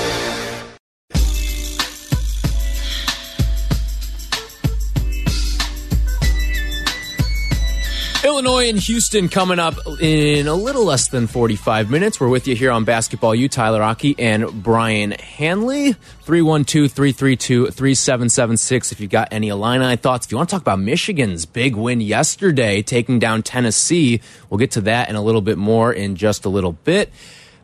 [8.25, 12.19] Illinois and Houston coming up in a little less than 45 minutes.
[12.19, 15.93] We're with you here on Basketball U, Tyler Aki and Brian Hanley.
[16.23, 18.91] 312 332 3776.
[18.91, 22.01] If you've got any Illini thoughts, if you want to talk about Michigan's big win
[22.01, 26.45] yesterday, taking down Tennessee, we'll get to that and a little bit more in just
[26.45, 27.13] a little bit.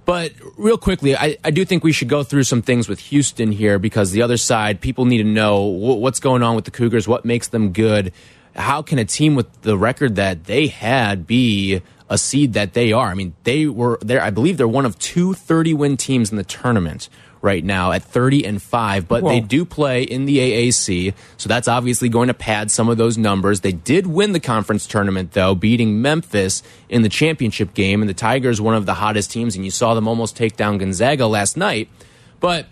[0.06, 3.52] But real quickly, I, I do think we should go through some things with Houston
[3.52, 7.08] here because the other side, people need to know what's going on with the Cougars,
[7.08, 8.14] what makes them good.
[8.56, 12.92] How can a team with the record that they had be a seed that they
[12.92, 13.08] are?
[13.08, 14.22] I mean, they were there.
[14.22, 17.10] I believe they're one of two 30 win teams in the tournament
[17.42, 21.68] right now at 30 and 5, but they do play in the AAC, so that's
[21.68, 23.62] obviously going to pad some of those numbers.
[23.62, 28.14] They did win the conference tournament, though, beating Memphis in the championship game, and the
[28.14, 31.58] Tigers, one of the hottest teams, and you saw them almost take down Gonzaga last
[31.58, 31.90] night.
[32.40, 32.68] But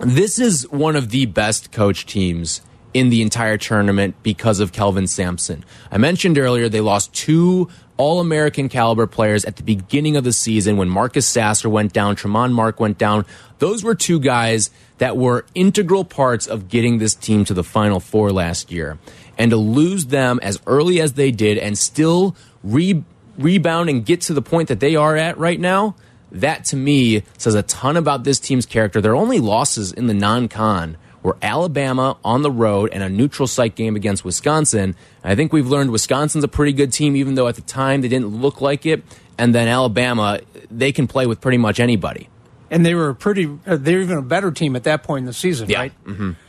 [0.00, 2.60] this is one of the best coach teams
[2.94, 5.64] in the entire tournament because of Kelvin Sampson.
[5.90, 10.32] I mentioned earlier they lost two all American caliber players at the beginning of the
[10.32, 13.26] season when Marcus Sasser went down, Tramon Mark went down.
[13.58, 18.00] Those were two guys that were integral parts of getting this team to the Final
[18.00, 18.98] Four last year.
[19.36, 23.04] And to lose them as early as they did and still re-
[23.36, 25.96] rebound and get to the point that they are at right now,
[26.30, 29.00] that to me says a ton about this team's character.
[29.00, 33.46] Their only losses in the non con were Alabama on the road and a neutral
[33.46, 34.94] site game against Wisconsin.
[35.24, 38.08] I think we've learned Wisconsin's a pretty good team, even though at the time they
[38.08, 39.02] didn't look like it.
[39.36, 42.28] And then Alabama, they can play with pretty much anybody.
[42.70, 45.26] and they were a pretty uh, they're even a better team at that point in
[45.26, 45.78] the season Yeah.
[45.80, 45.92] right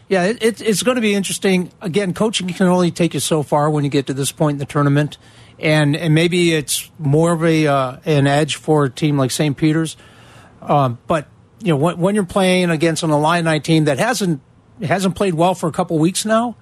[0.09, 3.41] yeah it, it, it's going to be interesting again coaching can only take you so
[3.41, 5.17] far when you get to this point in the tournament
[5.59, 9.55] and and maybe it's more of a uh, an edge for a team like st
[9.55, 9.95] peter's
[10.61, 11.27] um, but
[11.63, 14.41] you know when, when you're playing against an Illini team that hasn't
[14.87, 16.55] hasn't played well for a couple weeks now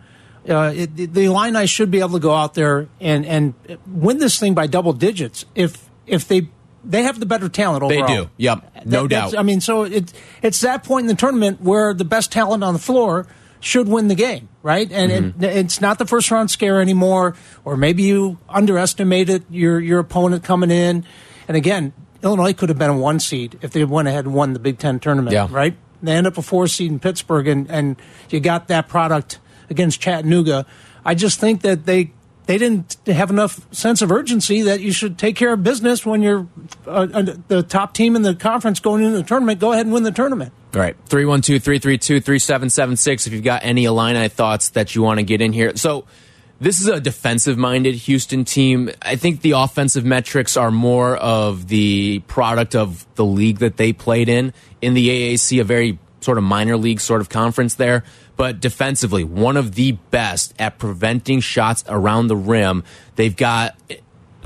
[0.49, 3.53] uh, it, the- Illini should be able to go out there and and
[3.85, 6.47] win this thing by double digits if if they
[6.85, 8.07] they have the better talent overall.
[8.07, 8.29] They do.
[8.37, 8.85] Yep.
[8.85, 9.37] No That- doubt.
[9.37, 12.71] I mean, so it, it's that point in the tournament where the best talent on
[12.73, 13.27] the floor
[13.59, 14.89] should win the game, right?
[14.89, 15.43] And Mm-hmm.
[15.43, 20.45] it, it's not the first round scare anymore, or maybe you underestimated your your opponent
[20.45, 21.03] coming in.
[21.49, 21.91] And again,
[22.23, 24.77] Illinois could have been a one seed if they went ahead and won the Big
[24.77, 25.47] Ten tournament, Yeah.
[25.51, 25.75] right?
[26.01, 27.95] They end up a four seed in Pittsburgh, and, and
[28.29, 30.65] you got that product against Chattanooga.
[31.05, 32.11] I just think that they
[32.47, 36.21] they didn't have enough sense of urgency that you should take care of business when
[36.21, 36.47] you're
[36.87, 37.05] uh,
[37.49, 39.59] the top team in the conference going into the tournament.
[39.59, 40.53] Go ahead and win the tournament.
[40.73, 40.95] All right.
[41.07, 43.27] 312 332 3776.
[43.27, 45.75] If you've got any Illini thoughts that you want to get in here.
[45.75, 46.05] So,
[46.59, 48.89] this is a defensive minded Houston team.
[49.01, 53.93] I think the offensive metrics are more of the product of the league that they
[53.93, 54.53] played in.
[54.81, 58.03] In the AAC, a very sort of minor league sort of conference there.
[58.35, 62.83] But defensively, one of the best at preventing shots around the rim.
[63.15, 63.75] They've got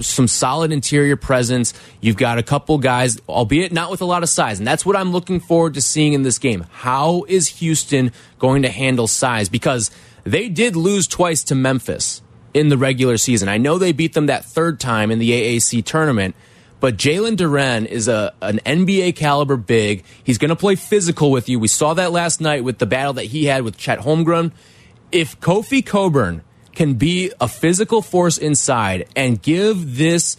[0.01, 1.73] some solid interior presence.
[1.99, 4.59] You've got a couple guys, albeit not with a lot of size.
[4.59, 6.65] And that's what I'm looking forward to seeing in this game.
[6.71, 9.49] How is Houston going to handle size?
[9.49, 9.91] Because
[10.23, 12.21] they did lose twice to Memphis
[12.53, 13.49] in the regular season.
[13.49, 16.35] I know they beat them that third time in the AAC tournament.
[16.81, 20.03] But Jalen Duren is a an NBA caliber big.
[20.23, 21.59] He's going to play physical with you.
[21.59, 24.51] We saw that last night with the battle that he had with Chet Holmgren.
[25.11, 26.41] If Kofi Cockburn
[26.73, 30.37] can be a physical force inside and give this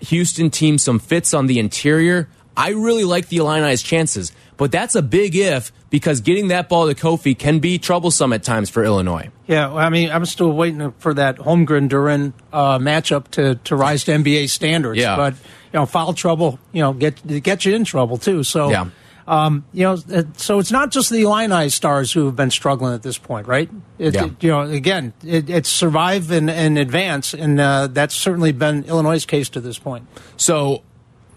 [0.00, 4.32] Houston team some fits on the interior, I really like the Illini's chances.
[4.56, 8.42] But that's a big if because getting that ball to Kofi can be troublesome at
[8.42, 9.30] times for Illinois.
[9.46, 14.04] Yeah, I mean, I'm still waiting for that Holmgren Duren uh, matchup to, to rise
[14.04, 15.00] to NBA standards.
[15.00, 15.16] Yeah.
[15.16, 18.42] But you know, foul trouble, you know, get get you in trouble too.
[18.44, 18.88] So Yeah.
[19.26, 22.92] Um, you know, uh, so it's not just the Illini stars who have been struggling
[22.94, 23.70] at this point, right?
[23.98, 24.24] It, Yeah.
[24.26, 28.84] it- you know, again, it, it's survive and, and advance, and uh, that's certainly been
[28.84, 30.06] Illinois' case to this point.
[30.36, 30.82] So,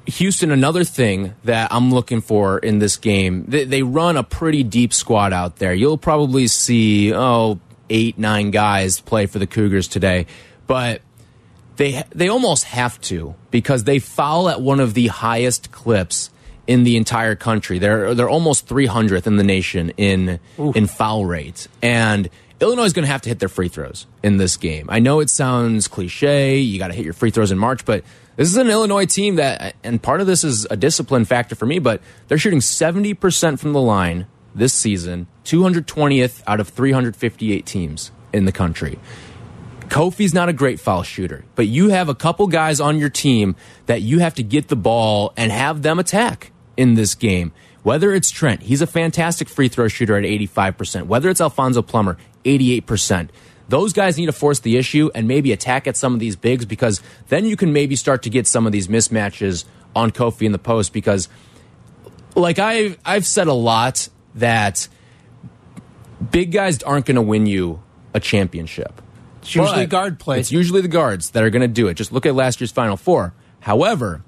[0.07, 4.63] Houston, another thing that I'm looking for in this game, they, they run a pretty
[4.63, 5.73] deep squad out there.
[5.73, 10.25] You'll probably see, oh, eight, nine guys play for the Cougars today.
[10.67, 11.01] But
[11.77, 16.29] they they almost have to because they foul at one of the highest clips
[16.67, 17.79] in the entire country.
[17.79, 23.05] They're they're almost 300th in the nation in in foul rate, and Illinois is going
[23.05, 24.87] to have to hit their free throws in this game.
[24.89, 26.59] I know it sounds cliche.
[26.59, 28.03] You got to hit your free throws in March, but
[28.37, 31.65] this is an Illinois team that, and part of this is a discipline factor for
[31.65, 31.79] me.
[31.79, 38.45] But they're shooting 70% from the line this season, 220th out of 358 teams in
[38.45, 38.99] the country.
[39.89, 43.55] Kofi's not a great foul shooter, but you have a couple guys on your team
[43.85, 47.51] that you have to get the ball and have them attack in this game.
[47.83, 51.05] Whether it's Trent, he's a fantastic free throw shooter at 85%.
[51.05, 53.29] Whether it's Alfonso Plummer, 88%.
[53.67, 56.65] Those guys need to force the issue and maybe attack at some of these bigs
[56.65, 60.51] because then you can maybe start to get some of these mismatches on Kofi in
[60.51, 61.29] the post because
[62.35, 64.87] like I've I've said a lot that
[66.31, 67.81] big guys aren't going to win you
[68.13, 69.01] a championship.
[69.41, 70.39] It's usually But guard play.
[70.39, 71.93] It's usually the guards that are going to do it.
[71.93, 73.33] Just look at last year's Final Four.
[73.59, 74.23] However,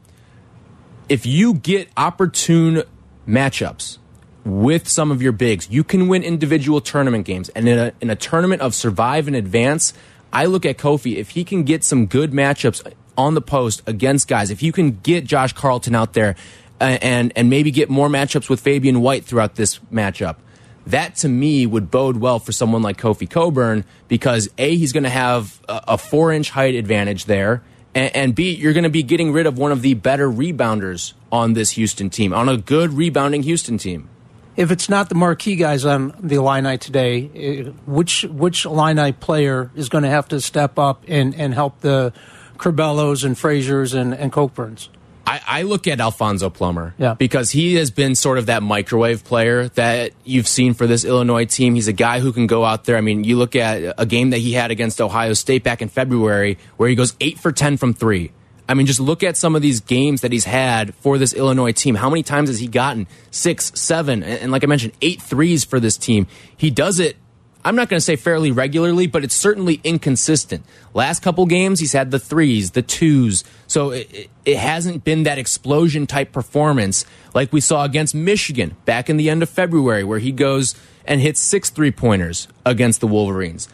[1.09, 2.83] if you get opportune
[3.27, 3.97] matchups
[4.45, 7.49] with some of your bigs, you can win individual tournament games.
[7.49, 9.93] And in a, in a tournament of survive and advance,
[10.31, 11.15] I look at Kofi.
[11.15, 14.99] If he can get some good matchups on the post against guys, if you can
[14.99, 16.35] get Josh Carlton out there
[16.79, 20.37] uh, and and maybe get more matchups with Fabian White throughout this matchup,
[20.85, 25.03] that to me would bode well for someone like Kofi Cockburn because A, he's going
[25.03, 27.63] to have a, a four inch height advantage there.
[27.95, 31.13] And, and B, you're going to be getting rid of one of the better rebounders
[31.31, 34.09] on this Houston team, on a good rebounding Houston team.
[34.55, 39.71] if it's not the marquee guys on the Illini today, eh, which which Illini player
[39.75, 42.11] is going to have to step up and, and help the
[42.57, 44.89] Curbelos and Fraziers and, and Cockburns?
[45.27, 47.13] I, I look at Alfonso Plummer Yeah.
[47.15, 51.45] because he has been sort of that microwave player that you've seen for this Illinois
[51.45, 51.75] team.
[51.75, 52.95] He's a guy who can go out there.
[52.97, 55.89] I mean, you look at a game that he had against Ohio State back in
[55.89, 58.31] February where he goes eight for 10 from three.
[58.69, 61.71] I mean, just look at some of these games that he's had for this Illinois
[61.71, 61.95] team.
[61.95, 65.63] How many times has he gotten six, seven, and, and like I mentioned, eight threes
[65.63, 66.27] for this team?
[66.55, 67.15] He does it
[67.67, 70.63] I'm not going to say fairly regularly, but it's certainly inconsistent.
[70.93, 73.43] Last couple games, he's had the threes, the twos.
[73.67, 77.03] So it, it- hasn't been that explosion type performance
[77.33, 81.19] like we saw against Michigan back in the end of February, where he goes and
[81.19, 83.67] hits six three pointers against the Wolverines.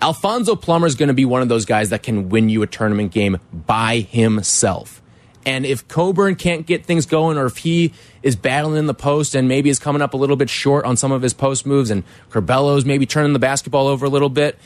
[0.00, 2.68] Alfonso Plummer is going to be one of those guys that can win you a
[2.68, 5.02] tournament game by himself.
[5.44, 9.34] And if Cockburn can't get things going, or if he is battling in the post
[9.34, 11.90] and maybe is coming up a little bit short on some of his post moves,
[11.90, 14.58] and Curbelo's maybe turning the basketball over a little bit,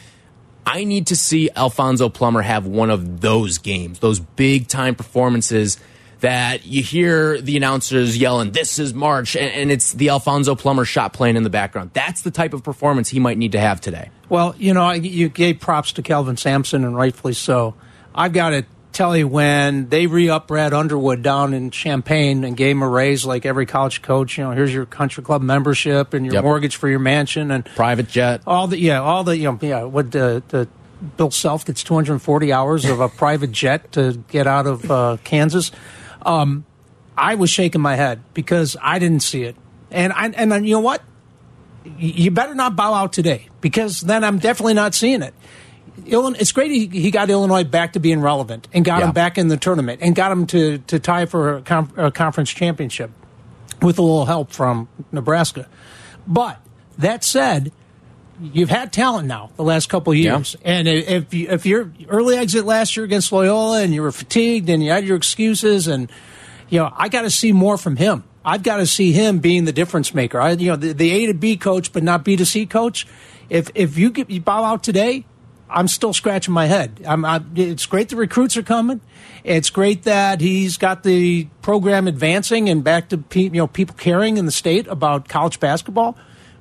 [0.67, 5.79] I need to see Alfonso Plummer have one of those games, those big time performances
[6.21, 10.87] that you hear the announcers yelling, This is March, and, and it's the Alfonso Plummer
[10.87, 11.91] shot playing in the background.
[11.93, 14.09] That's the type of performance he might need to have today.
[14.31, 17.75] Well, you know, you gave props to Kelvin Sampson, and rightfully so.
[18.15, 18.65] I've got to
[18.95, 22.89] tell you, when they re up Brad Underwood down in Champaign and gave him a
[22.89, 26.45] raise like every college coach, you know, here's your country club membership and your Yep.
[26.45, 28.41] mortgage for your mansion and Private jet.
[28.47, 30.69] all the, yeah, all the, you know, yeah, what the, the
[31.17, 35.71] Bill Self gets 240 hours of a private jet to get out of uh, Kansas.
[36.23, 36.65] Um,
[37.17, 39.57] I was shaking my head because I didn't see it.
[39.91, 41.03] And I, and then, you know what?
[41.99, 45.35] you better not bow out today because then I'm definitely not seeing it.
[46.07, 49.07] It's great he, he got Illinois back to being relevant and got Yeah.
[49.07, 52.11] him back in the tournament and got him to, to tie for a, com- a
[52.11, 53.11] conference championship
[53.81, 55.69] with a little help from Nebraska.
[56.27, 56.61] But
[56.99, 57.71] that said,
[58.41, 60.73] you've had talent now the last couple of years, yeah.
[60.73, 64.69] and if you, if your early exit last year against Loyola and you were fatigued
[64.69, 66.11] and you had your excuses, and
[66.71, 68.25] you know I got to see more from him.
[68.45, 70.41] I've got to see him being the difference maker.
[70.41, 73.07] I, you know, the, the A to B coach, but not B to C coach.
[73.49, 75.25] If if you get you bow out today,
[75.69, 77.03] I'm still scratching my head.
[77.07, 79.01] I'm, I'm, it's great the recruits are coming.
[79.43, 83.95] It's great that he's got the program advancing and back to pe- you know people
[83.97, 86.17] caring in the state about college basketball.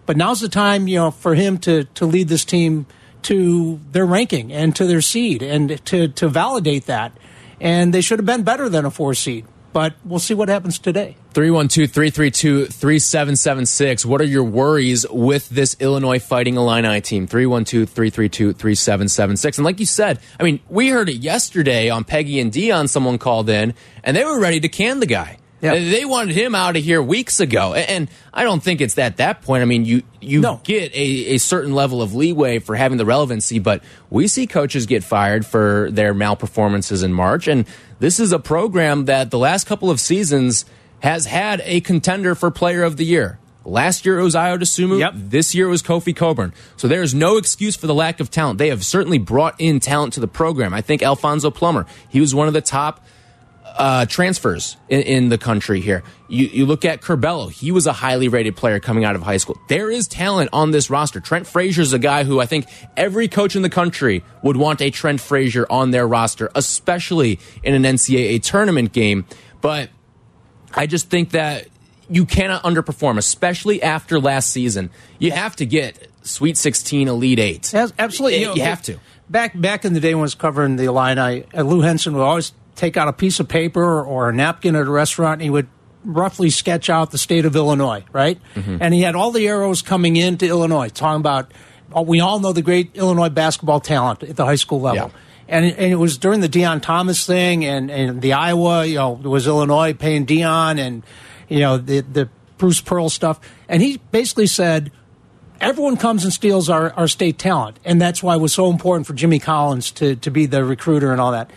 [0.06, 2.86] But now's the time, you know, for him to to lead this team
[3.24, 7.14] to their ranking and to their seed and to to validate that.
[7.62, 10.80] And they should have been better than a four seed but we'll see what happens
[10.80, 11.18] today.
[11.34, 14.06] 312 332 3776.
[14.06, 17.28] What are your worries with this Illinois Fighting Illini team?
[17.28, 19.58] 312 332 3776.
[19.58, 22.88] And like you said, I mean, we heard it yesterday on Peggy and Dion.
[22.88, 25.38] Someone called in and they were ready to can the guy.
[25.64, 25.76] Yeah.
[25.76, 27.74] They wanted him out of here weeks ago.
[27.74, 29.62] And I don't think it's at that point.
[29.62, 30.60] I mean, you, you no.
[30.64, 34.86] get a, a certain level of leeway for having the relevancy, but we see coaches
[34.86, 37.48] get fired for their malperformances in March.
[37.48, 37.66] And
[38.00, 40.66] this is a program that the last couple of seasons
[41.00, 43.40] has had a contender for player of the year.
[43.66, 45.00] Last year it was Ayo Dosunmu.
[45.00, 45.14] Yep.
[45.16, 46.54] This year it was Kofi Cockburn.
[46.76, 48.58] So there is no excuse for the lack of talent.
[48.58, 50.74] They have certainly brought in talent to the program.
[50.74, 53.06] I think Alfonso Plummer, he was one of the top
[53.66, 56.04] uh, transfers in, in, the country here.
[56.28, 57.52] You, you look at Curbelo.
[57.52, 59.60] He was a highly rated player coming out of high school.
[59.68, 61.20] There is talent on this roster.
[61.20, 64.82] Trent Frazier is a guy who I think every coach in the country would want
[64.82, 69.26] a Trent Frazier on their roster, especially in an NCAA tournament game.
[69.62, 69.90] But
[70.74, 71.68] I just think that
[72.10, 74.92] you cannot underperform, especially after last season.
[75.20, 77.74] You have to get Sweet 16, Elite 8.
[77.74, 78.40] Absolutely.
[78.40, 79.00] You, know, you have to.
[79.30, 82.22] Back back in the day when I was covering the Illini, uh, Lou Henson would
[82.22, 85.50] always take out a piece of paper or a napkin at a restaurant and he
[85.50, 85.68] would
[86.04, 88.40] roughly sketch out the state of Illinois, right?
[88.56, 88.78] Mm-hmm.
[88.82, 91.52] And he had all the arrows coming into Illinois, talking about,
[91.94, 95.12] oh, we all know the great Illinois basketball talent at the high school level.
[95.14, 95.20] Yeah.
[95.48, 99.20] And, and it was during the Deon Thomas thing and, and the Iowa, you know,
[99.24, 101.04] it was Illinois paying Deon and,
[101.48, 103.40] you know, the, the Bruce Pearl stuff.
[103.68, 104.92] And he basically said,
[105.60, 107.78] everyone comes and steals our, our state talent.
[107.84, 111.12] And that's why it was so important for Jimmy Collins to, to be the recruiter
[111.12, 111.52] and all that.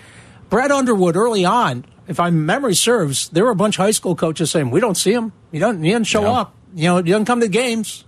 [0.57, 4.17] Brad Underwood early on, if my memory serves, there were a bunch of high school
[4.17, 5.35] coaches saying, "We don't see him.
[5.53, 5.83] He doesn't.
[5.83, 6.31] He doesn't show yeah.
[6.33, 6.55] up.
[6.75, 8.07] You know, he doesn't come to the games."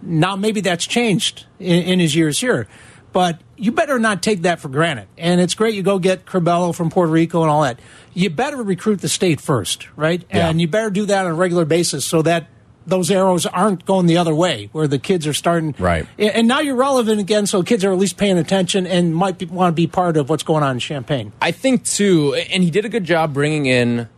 [0.00, 2.66] Now maybe that's changed in, in, his years here,
[3.12, 5.06] but you better not take that for granted.
[5.18, 7.78] And it's great you go get Curbelo from Puerto Rico and all that.
[8.14, 10.24] You better recruit the state first, right?
[10.32, 10.48] Yeah.
[10.48, 12.46] And you better do that on a regular basis so that
[12.86, 15.74] those arrows aren't going the other way, where the kids are starting.
[15.78, 16.06] Right.
[16.18, 19.46] And now you're relevant again, so kids are at least paying attention and might be,
[19.46, 21.32] want to be part of what's going on in Champaign.
[21.40, 24.08] I think, too, and he did a good job bringing in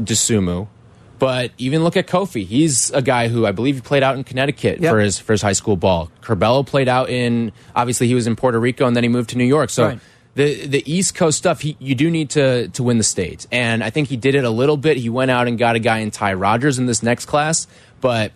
[0.00, 0.68] Dosunmu.
[1.18, 2.46] But even look at Kofi.
[2.46, 4.90] He's a guy who I believe he played out in Connecticut yep.
[4.90, 6.10] for his for his high school ball.
[6.22, 9.36] Curbelo played out in obviously he was in Puerto Rico and then he moved to
[9.36, 9.68] New York.
[9.68, 10.00] So right
[10.34, 13.82] the the East Coast stuff, he, you do need to to win the state, and
[13.82, 14.96] I think he did it a little bit.
[14.96, 17.66] He went out and got a guy in Ty Rodgers in this next class,
[18.00, 18.32] but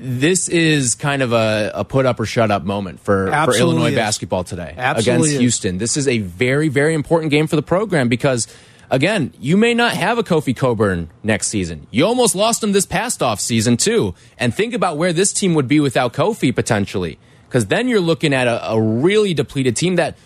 [0.00, 3.88] this is kind of a, a put up or shut up moment for, for Illinois
[3.88, 3.96] is.
[3.96, 5.40] basketball today Absolutely against is.
[5.40, 5.78] Houston.
[5.78, 8.46] This is a very very important game for the program because.
[8.90, 11.86] Again, you may not have a Kofi Cockburn next season.
[11.90, 14.14] You almost lost him this past off season too.
[14.38, 17.18] And think about where this team would be without Kofi potentially.
[17.46, 20.16] Because then you're looking at a, a really depleted team that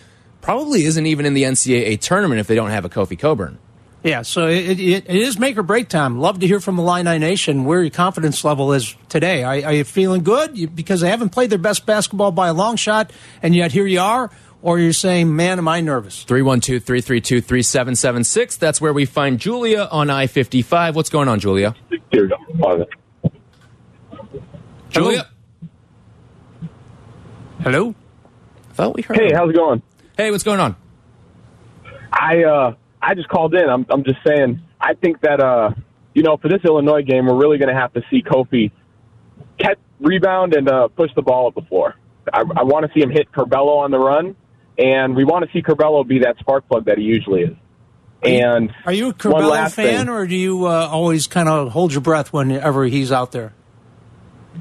[0.43, 3.57] probably isn't even in the NCAA tournament if they don't have a Kofi Cockburn.
[4.03, 6.19] Yeah, so it, it, it is make or break time.
[6.19, 9.43] Love to hear from the Illini Nation where your confidence level is today.
[9.43, 12.75] Are, are you feeling good because they haven't played their best basketball by a long
[12.75, 14.29] shot, and yet here you are?
[14.61, 16.23] Or you're saying, man, am I nervous?
[16.23, 18.57] 312 332 3776.
[18.57, 20.95] That's where we find Julia on I 55.
[20.95, 21.75] What's going on, Julia?
[24.89, 25.29] Julia?
[27.61, 27.95] Hello?
[28.69, 29.17] I thought we heard.
[29.17, 29.81] Hey, how's it going?
[30.17, 30.75] Hey, what's going on?
[32.11, 33.67] I uh, I just called in.
[33.67, 34.61] I'm I'm just saying.
[34.79, 35.71] I think that uh,
[36.13, 38.71] you know, for this Illinois game, we're really going to have to see Kofi
[39.57, 41.95] catch, rebound, and uh, push the ball up the floor.
[42.31, 44.35] I, I want to see him hit Curbelo on the run,
[44.77, 47.55] and we want to see Curbelo be that spark plug that he usually is.
[48.21, 50.09] And are you a Curbelo fan, thing.
[50.09, 53.53] or do you uh, always kind of hold your breath whenever he's out there?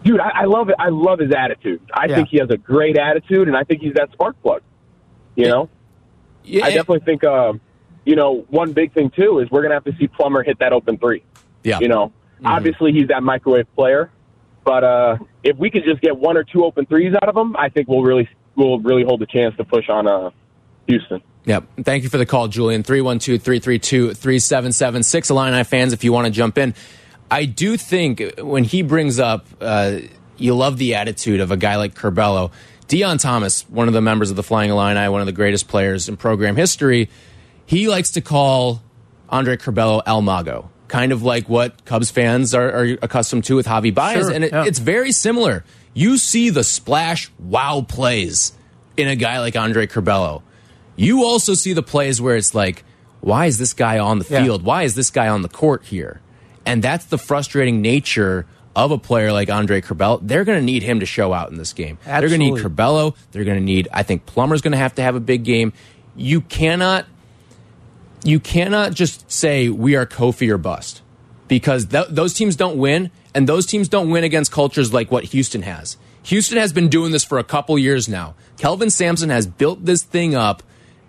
[0.03, 0.77] Dude, I, I love it.
[0.79, 1.81] I love his attitude.
[1.93, 2.17] I yeah.
[2.17, 4.63] think he has a great attitude, and I think he's that spark plug.
[5.35, 5.71] You know,
[6.45, 7.55] yeah, I definitely think, uh,
[8.05, 10.73] you know, one big thing too is we're gonna have to see Plummer hit that
[10.73, 11.23] open three.
[11.63, 12.47] Yeah, you know, mm-hmm.
[12.47, 14.11] obviously he's that microwave player,
[14.65, 17.57] but uh, if we could just get one or two open threes out of him,
[17.57, 20.31] I think we'll really we'll really hold a chance to push on uh,
[20.87, 21.23] Houston.
[21.45, 21.65] Yep.
[21.83, 22.85] Thank you for the call, Julian.
[22.85, 25.31] 312 332 3776.
[25.31, 26.75] Illini fans, if you want to jump in.
[27.31, 30.01] I do think when he brings up uh,
[30.37, 32.53] you love the attitude of a guy like Curbelo.
[32.93, 36.11] Deon Thomas, one of the members of the Flying Illini, one of the greatest players
[36.11, 37.09] in program history,
[37.65, 38.83] he likes to call
[39.31, 43.67] Andre Curbelo El Mago, kind of like what Cubs fans are, are accustomed to with
[43.67, 44.27] Javi Baez.
[44.27, 44.67] Sure, and it, yeah.
[44.67, 45.65] it's very similar.
[45.95, 48.53] You see the splash wow plays
[48.99, 50.43] in a guy like Andre Curbelo.
[50.95, 52.85] You also see the plays where it's like,
[53.23, 54.45] why is this guy on the Yeah.
[54.45, 54.65] field?
[54.65, 56.21] Why is this guy on the court here?
[56.67, 58.45] And that's the frustrating nature
[58.75, 60.21] of a player like Andre Curbelo.
[60.23, 61.99] They're going to need him to show out in this game.
[62.05, 62.85] They're going to need Absolutely.
[62.85, 63.17] Curbelo.
[63.33, 65.73] They're going to need, I think Plummer's going to have to have a big game.
[66.17, 67.07] You cannot
[68.25, 71.03] you cannot just say we are Kofi or bust
[71.49, 75.25] because th those teams don't win, and those teams don't win against cultures like what
[75.25, 75.97] Houston has.
[76.25, 78.35] Houston has been doing this for a couple years now.
[78.59, 80.63] Kelvin Sampson has built this thing up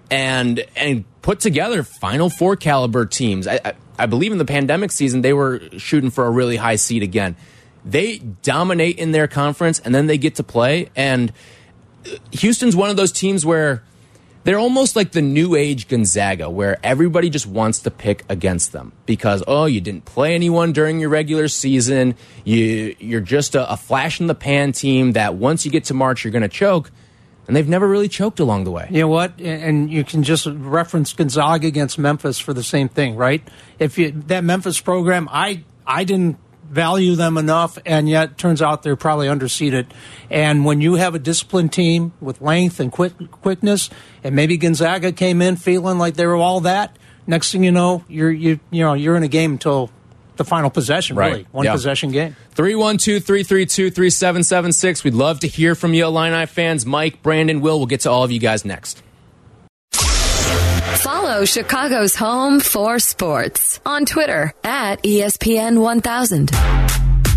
[0.10, 3.48] and and put together Final Four caliber teams.
[3.48, 6.78] I, I, I believe in the pandemic season they were shooting for a really high
[6.78, 7.36] seed again.
[7.86, 10.90] They dominate in their conference, and then they get to play.
[10.96, 11.34] And
[12.32, 13.84] Houston's one of those teams where
[14.44, 18.92] they're almost like the new age Gonzaga, where everybody just wants to pick against them
[19.06, 22.16] because oh, you didn't play anyone during your regular season.
[22.44, 25.94] You you're just a, a flash in the pan team that once you get to
[25.94, 26.92] March, you're going to choke,
[27.48, 28.88] and they've never really choked along the way.
[28.90, 29.40] You know what?
[29.40, 33.48] And you can just reference Gonzaga against Memphis for the same thing, right?
[33.80, 36.38] If you, that Memphis program, I I didn't
[36.70, 39.86] value them enough, and yet turns out they're probably underseeded.
[40.30, 43.90] And when you have a disciplined team with length and quick quickness,
[44.24, 46.98] and maybe Gonzaga came in feeling like they were all that,
[47.28, 49.92] next thing you know, you're you you know you're in a game until
[50.36, 51.32] the final possession, Right.
[51.32, 51.74] really one Yeah.
[51.74, 52.36] possession game.
[52.56, 55.04] 312 332 3776.
[55.04, 56.88] We'd love to hear from you, Illini fans.
[56.88, 59.04] Mike, Brandon, Will, we'll get to all of you guys next.
[61.04, 66.50] Follow Chicago's home for sports on Twitter at ESPN 1000.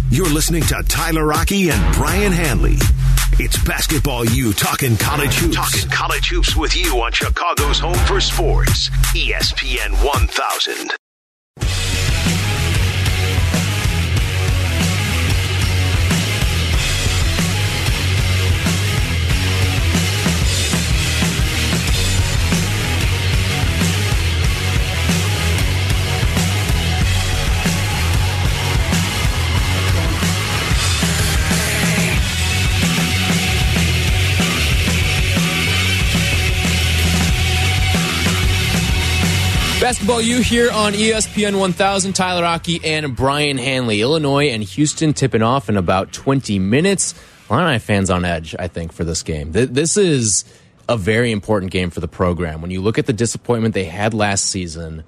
[0.08, 2.76] You're listening to Tyler Rocky and Brian Hanley.
[3.40, 5.56] It's Basketball U talking college hoops.
[5.56, 8.88] Talking college hoops with you on Chicago's home for sports.
[9.16, 10.92] ESPN 1000.
[39.86, 42.12] Basketball U here on ESPN 1000.
[42.12, 44.00] Tyler Rocky and Brian Hanley.
[44.00, 47.14] Illinois and Houston tipping off in about 20 minutes.
[47.48, 49.52] Illini fans on edge, I think, for this game.
[49.52, 50.44] Th- This is
[50.88, 52.62] a very important game for the program.
[52.62, 55.04] When you look at the disappointment they had last season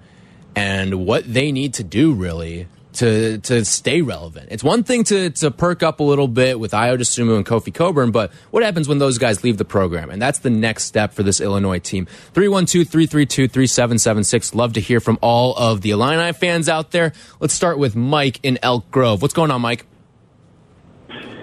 [0.54, 2.68] and what they need to do, really,
[2.98, 4.48] to to stay relevant.
[4.50, 7.72] It's one thing to to perk up a little bit with Ayo Dosunmu and Kofi
[7.72, 10.10] Cockburn, but what happens when those guys leave the program?
[10.10, 12.06] And that's the next step for this Illinois team.
[12.34, 14.54] 312-332-3776.
[14.54, 17.12] Love to hear from all of the Illini fans out there.
[17.40, 19.22] Let's start with Mike in Elk Grove.
[19.22, 19.86] What's going on, Mike?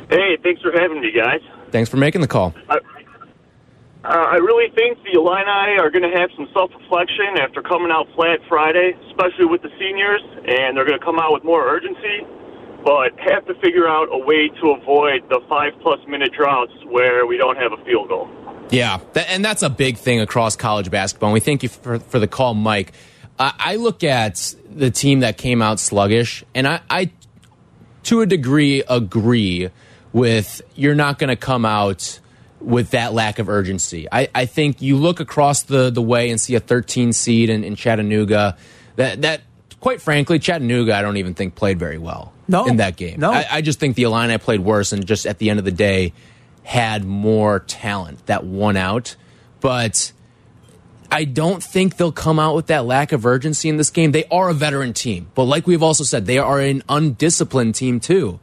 [0.10, 1.42] Hey, thanks for having me, guys.
[1.72, 2.54] Thanks for making the call.
[4.06, 8.08] Uh, I really think the Illini are going to have some self-reflection after coming out
[8.14, 12.22] flat Friday, especially with the seniors, and they're going to come out with more urgency,
[12.84, 17.36] but have to figure out a way to avoid the five-plus minute droughts where we
[17.36, 18.30] don't have a field goal.
[18.70, 21.30] Yeah, that, and that's a big thing across college basketball.
[21.30, 22.94] And we thank you for, for the call, Mike.
[23.40, 27.10] I I look at the team that came out sluggish, and I, I
[28.04, 29.70] to a degree, agree
[30.14, 32.20] with you're not going to come out
[32.66, 34.08] with that lack of urgency.
[34.12, 37.64] I, I think you look across the, the way and see a 13 seed in,
[37.64, 38.58] in Chattanooga
[38.96, 39.42] that, that,
[39.80, 42.66] quite frankly, Chattanooga, I don't even think played very well No.
[42.66, 43.20] in that game.
[43.20, 43.32] No.
[43.32, 45.72] I, I just think the Illini played worse and just at the end of the
[45.72, 46.14] day
[46.64, 49.16] had more talent that won out.
[49.62, 50.12] But
[51.12, 54.12] I don't think they'll come out with that lack of urgency in this game.
[54.12, 58.00] They are a veteran team, but like we've also said, they are an undisciplined team
[58.00, 58.40] too.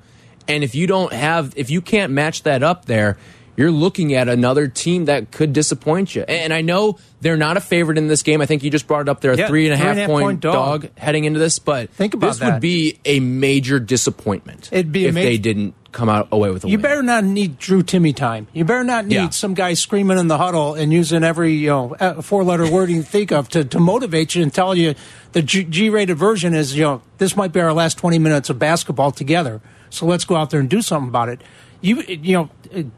[0.47, 3.19] And if you don't have, if you can't match that up there,
[3.57, 6.23] you're looking at another team that could disappoint you.
[6.23, 8.41] And I know they're not a favorite in this game.
[8.41, 9.21] I think you just brought it up.
[9.21, 10.83] They're a Yeah, three and a half and a half point, point dog.
[10.83, 10.91] dog.
[10.97, 11.59] heading into this.
[11.59, 14.69] But Think about this would be a major disappointment.
[14.73, 16.81] It'd be if they didn't come out away with a You win.
[16.81, 18.47] You better not need Drew Timmy time.
[18.55, 19.29] You better not need Yeah.
[19.29, 22.97] some guy screaming in the huddle and using every you know four letter word you
[22.97, 24.95] can think of to, to motivate you and tell you
[25.33, 28.59] the G rated version is you know this might be our last twenty minutes of
[28.59, 29.61] basketball together.
[29.91, 31.43] So let's go out there and do something about it.
[31.83, 32.51] You you know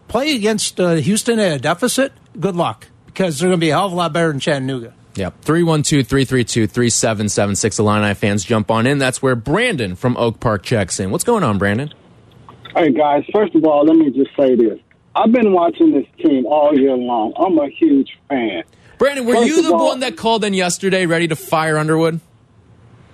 [0.08, 2.12] play against uh, Houston at a deficit.
[2.38, 4.92] Good luck because they're going to be a hell of a lot better than Chattanooga.
[5.16, 5.42] Yep.
[5.42, 7.78] 312 332 3776.
[7.78, 8.98] Illini fans jump on in.
[8.98, 11.10] That's where Brandon from Oak Park checks in.
[11.10, 11.92] What's going on, Brandon?
[12.76, 14.80] Hey guys, first of all, let me just say this.
[15.14, 17.32] I've been watching this team all year long.
[17.36, 18.64] I'm a huge fan.
[18.98, 22.20] Brandon, were First you the all- one that called in yesterday ready to fire Underwood?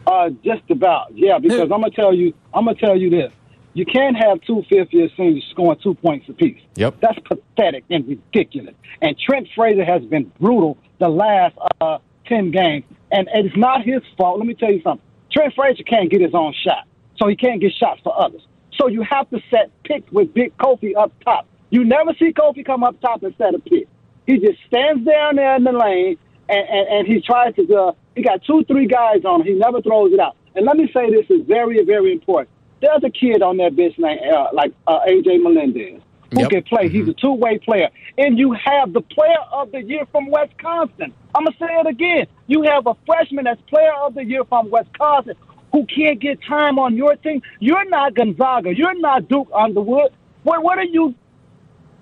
[0.06, 1.38] Uh, just about, yeah.
[1.38, 3.30] Because I'm gonna tell you, I'm gonna tell you this:
[3.74, 6.60] you can't have two fifth-year seniors scoring two points apiece.
[6.76, 6.96] Yep.
[7.00, 8.74] That's pathetic and ridiculous.
[9.00, 14.02] And Trent Frazier has been brutal the last uh, ten games, and it's not his
[14.16, 14.38] fault.
[14.38, 17.60] Let me tell you something: Trent Frazier can't get his own shot, so he can't
[17.60, 18.42] get shots for others.
[18.80, 21.46] So you have to set picks with Big Kofi up top.
[21.70, 23.86] You never see Kofi come up top and set a pick.
[24.26, 26.16] He just stands down there in the lane
[26.48, 27.74] and, and, and he tries to.
[27.74, 29.46] Uh, he got two, three guys on him.
[29.46, 30.36] He never throws it out.
[30.54, 32.48] And let me say this is very, very important.
[32.80, 36.00] There's a kid on that bench named uh, like uh, AJ Melendez
[36.32, 36.50] who Yep.
[36.50, 36.88] can play.
[36.88, 41.12] He's a two-way player, and you have the player of the year from Wisconsin.
[41.34, 42.26] I'm gonna say it again.
[42.46, 45.34] You have a freshman that's player of the year from Wisconsin
[45.72, 47.42] who can't get time on your team.
[47.60, 48.74] You're not Gonzaga.
[48.74, 50.12] You're not Duke Underwood.
[50.44, 51.14] What what are you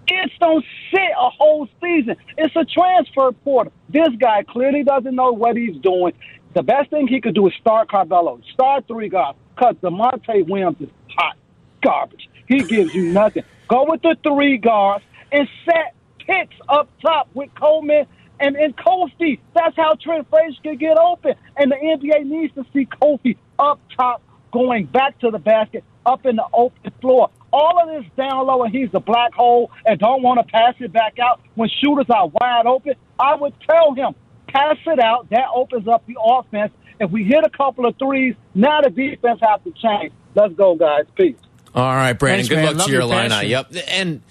[0.07, 2.17] kids don't sit a whole season.
[2.37, 3.73] It's a transfer portal.
[3.91, 6.15] This guy clearly doesn't know what he's doing.
[6.55, 10.77] The best thing he could do is start Curbelo, start three guys, because Da'Monte Williams
[10.81, 11.37] is hot
[11.83, 12.29] garbage.
[12.47, 13.45] He gives you nothing.
[13.69, 18.07] Go with the three guards and set picks up top with Coleman
[18.41, 19.41] and, and Kofi.
[19.55, 21.35] That's how Trent Frazier can get open.
[21.57, 26.25] And the NBA needs to see Kofi up top going back to the basket, up
[26.25, 27.31] in the open floor.
[27.53, 30.75] All of this down low, and he's a black hole and don't want to pass
[30.79, 32.95] it back out when shooters are wide open.
[33.19, 34.15] I would tell him,
[34.49, 35.29] pass it out.
[35.31, 36.73] That opens up the offense.
[37.01, 40.13] If we hit a couple of threes, now the defense has to change.
[40.35, 41.05] Let's go, guys.
[41.15, 41.37] Peace.
[41.75, 42.39] All right, Brandon.
[42.39, 42.65] Thanks, good man.
[42.67, 43.49] luck Love to your your lineup.
[43.49, 44.23] Yep, and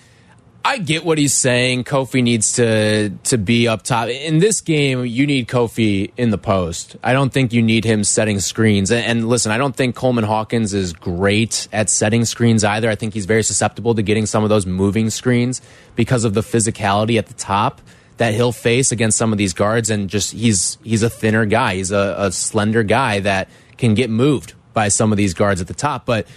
[0.66, 1.86] I get what he's saying.
[1.86, 5.06] Kofi needs to to be up top in this game.
[5.06, 6.98] You need Kofi in the post.
[7.02, 8.92] I don't think you need him setting screens.
[8.92, 12.90] And, and listen, I don't think Coleman Hawkins is great at setting screens either.
[12.90, 15.62] I think he's very susceptible to getting some of those moving screens
[15.96, 17.80] because of the physicality at the top
[18.18, 19.90] that he'll face against some of these guards.
[19.90, 21.76] And just he's he's a thinner guy.
[21.76, 25.68] He's a, a slender guy that can get moved by some of these guards at
[25.68, 26.06] the top.
[26.06, 26.28] But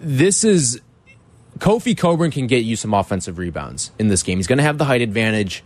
[0.00, 0.80] this is
[1.58, 4.38] Kofi Cockburn can get you some offensive rebounds in this game.
[4.38, 5.64] He's going to have the height advantage.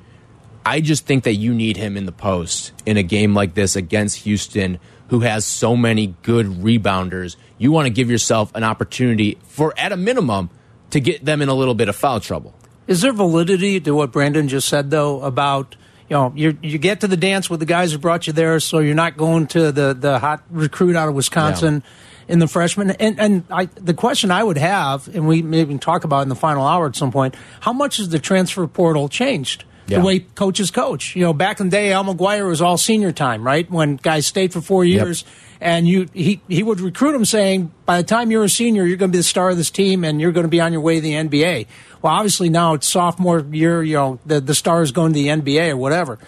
[0.65, 3.77] I just think that you need him in the post in a game like this
[3.77, 4.79] against Houston,
[5.09, 7.37] who has so many good rebounders.
[7.59, 10.51] You want to give yourself an opportunity for, at a minimum,
[10.91, 12.55] to get them in a little bit of foul trouble.
[12.87, 15.77] Is there validity to what Brandon just said, though, about
[16.09, 18.59] you know you you get to the dance with the guys who brought you there,
[18.61, 21.83] so you're not going to the the hot recruit out of Wisconsin
[22.29, 22.91] in the freshman.
[22.93, 26.35] And and I, the question I would have, and we maybe talk about in the
[26.35, 29.65] final hour at some point, how much has the transfer portal changed?
[29.87, 29.99] Yeah.
[29.99, 31.17] The way coaches coach.
[31.17, 33.69] You know, back in the day, Al McGuire was all senior time, right?
[33.71, 35.25] When guys stayed for four years,
[35.63, 38.97] and you he he would recruit them saying, by the time you're a senior, you're
[38.97, 40.83] going to be the star of this team, and you're going to be on your
[40.83, 41.67] way to the NBA.
[42.03, 43.83] Well, obviously now it's sophomore year.
[43.83, 46.19] You know, the the star is going to the NBA or whatever.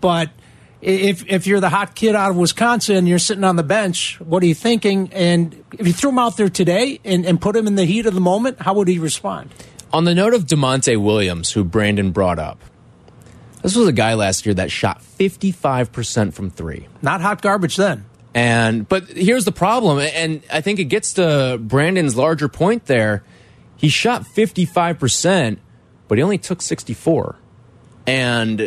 [0.00, 0.30] But
[0.82, 4.20] if if you're the hot kid out of Wisconsin, and you're sitting on the bench.
[4.20, 5.10] What are you thinking?
[5.12, 8.06] And if you threw him out there today and, and put him in the heat
[8.06, 9.50] of the moment, how would he respond?
[9.92, 12.58] On the note of Da'Monte Williams, who Brandon brought up,
[13.62, 16.86] this was a guy last year that shot 55% from three.
[17.02, 18.04] Not hot garbage then.
[18.34, 23.24] And but here's the problem, and I think it gets to Brandon's larger point there.
[23.76, 25.58] He shot 55%,
[26.06, 27.36] but he only took 64.
[28.06, 28.60] And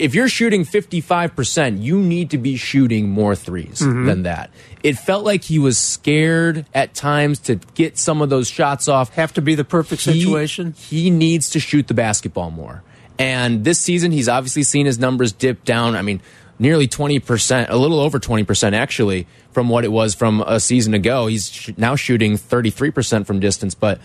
[0.00, 4.06] if you're shooting 55%, you need to be shooting more 3s mm-hmm.
[4.06, 4.50] than that.
[4.82, 9.10] It felt like he was scared at times to get some of those shots off.
[9.14, 10.72] Have to be the perfect He- situation.
[10.72, 12.82] He, needs to shoot the basketball more.
[13.18, 15.94] And this season, he's obviously seen his numbers dip down.
[15.94, 16.22] I mean,
[16.60, 21.26] nearly 20%, a little over 20% actually, from what it was from a season ago.
[21.26, 24.00] He's sh now shooting 33% from distance, but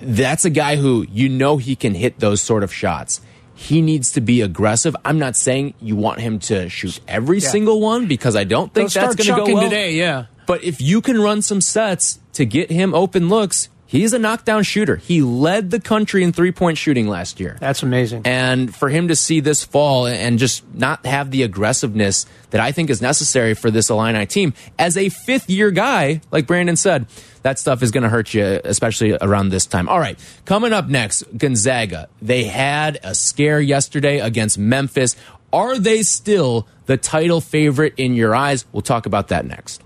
[0.00, 3.20] that's a guy who you know he can hit those sort of shots.
[3.54, 4.96] He needs to be aggressive.
[5.04, 7.48] I'm not saying you want him to shoot every Yeah.
[7.48, 9.62] single one because I don't think They'll that's going to go well.
[9.70, 9.94] today.
[9.94, 10.26] Yeah.
[10.46, 14.62] But if you can run some sets to get him open looks, he's a knockdown
[14.62, 14.96] shooter.
[14.96, 17.56] He led the country in three point shooting last year.
[17.60, 18.22] That's amazing.
[18.24, 22.72] And for him to see this fall and just not have the aggressiveness that I
[22.72, 27.06] think is necessary for this Illini team as a fifth year guy, like Brandon said,
[27.42, 29.88] that stuff is going to hurt you, especially around this time.
[29.88, 32.08] All right, coming up next, Gonzaga.
[32.22, 35.14] They had a scare yesterday against Memphis.
[35.52, 38.64] Are they still the title favorite in your eyes?
[38.72, 39.84] We'll talk about that next.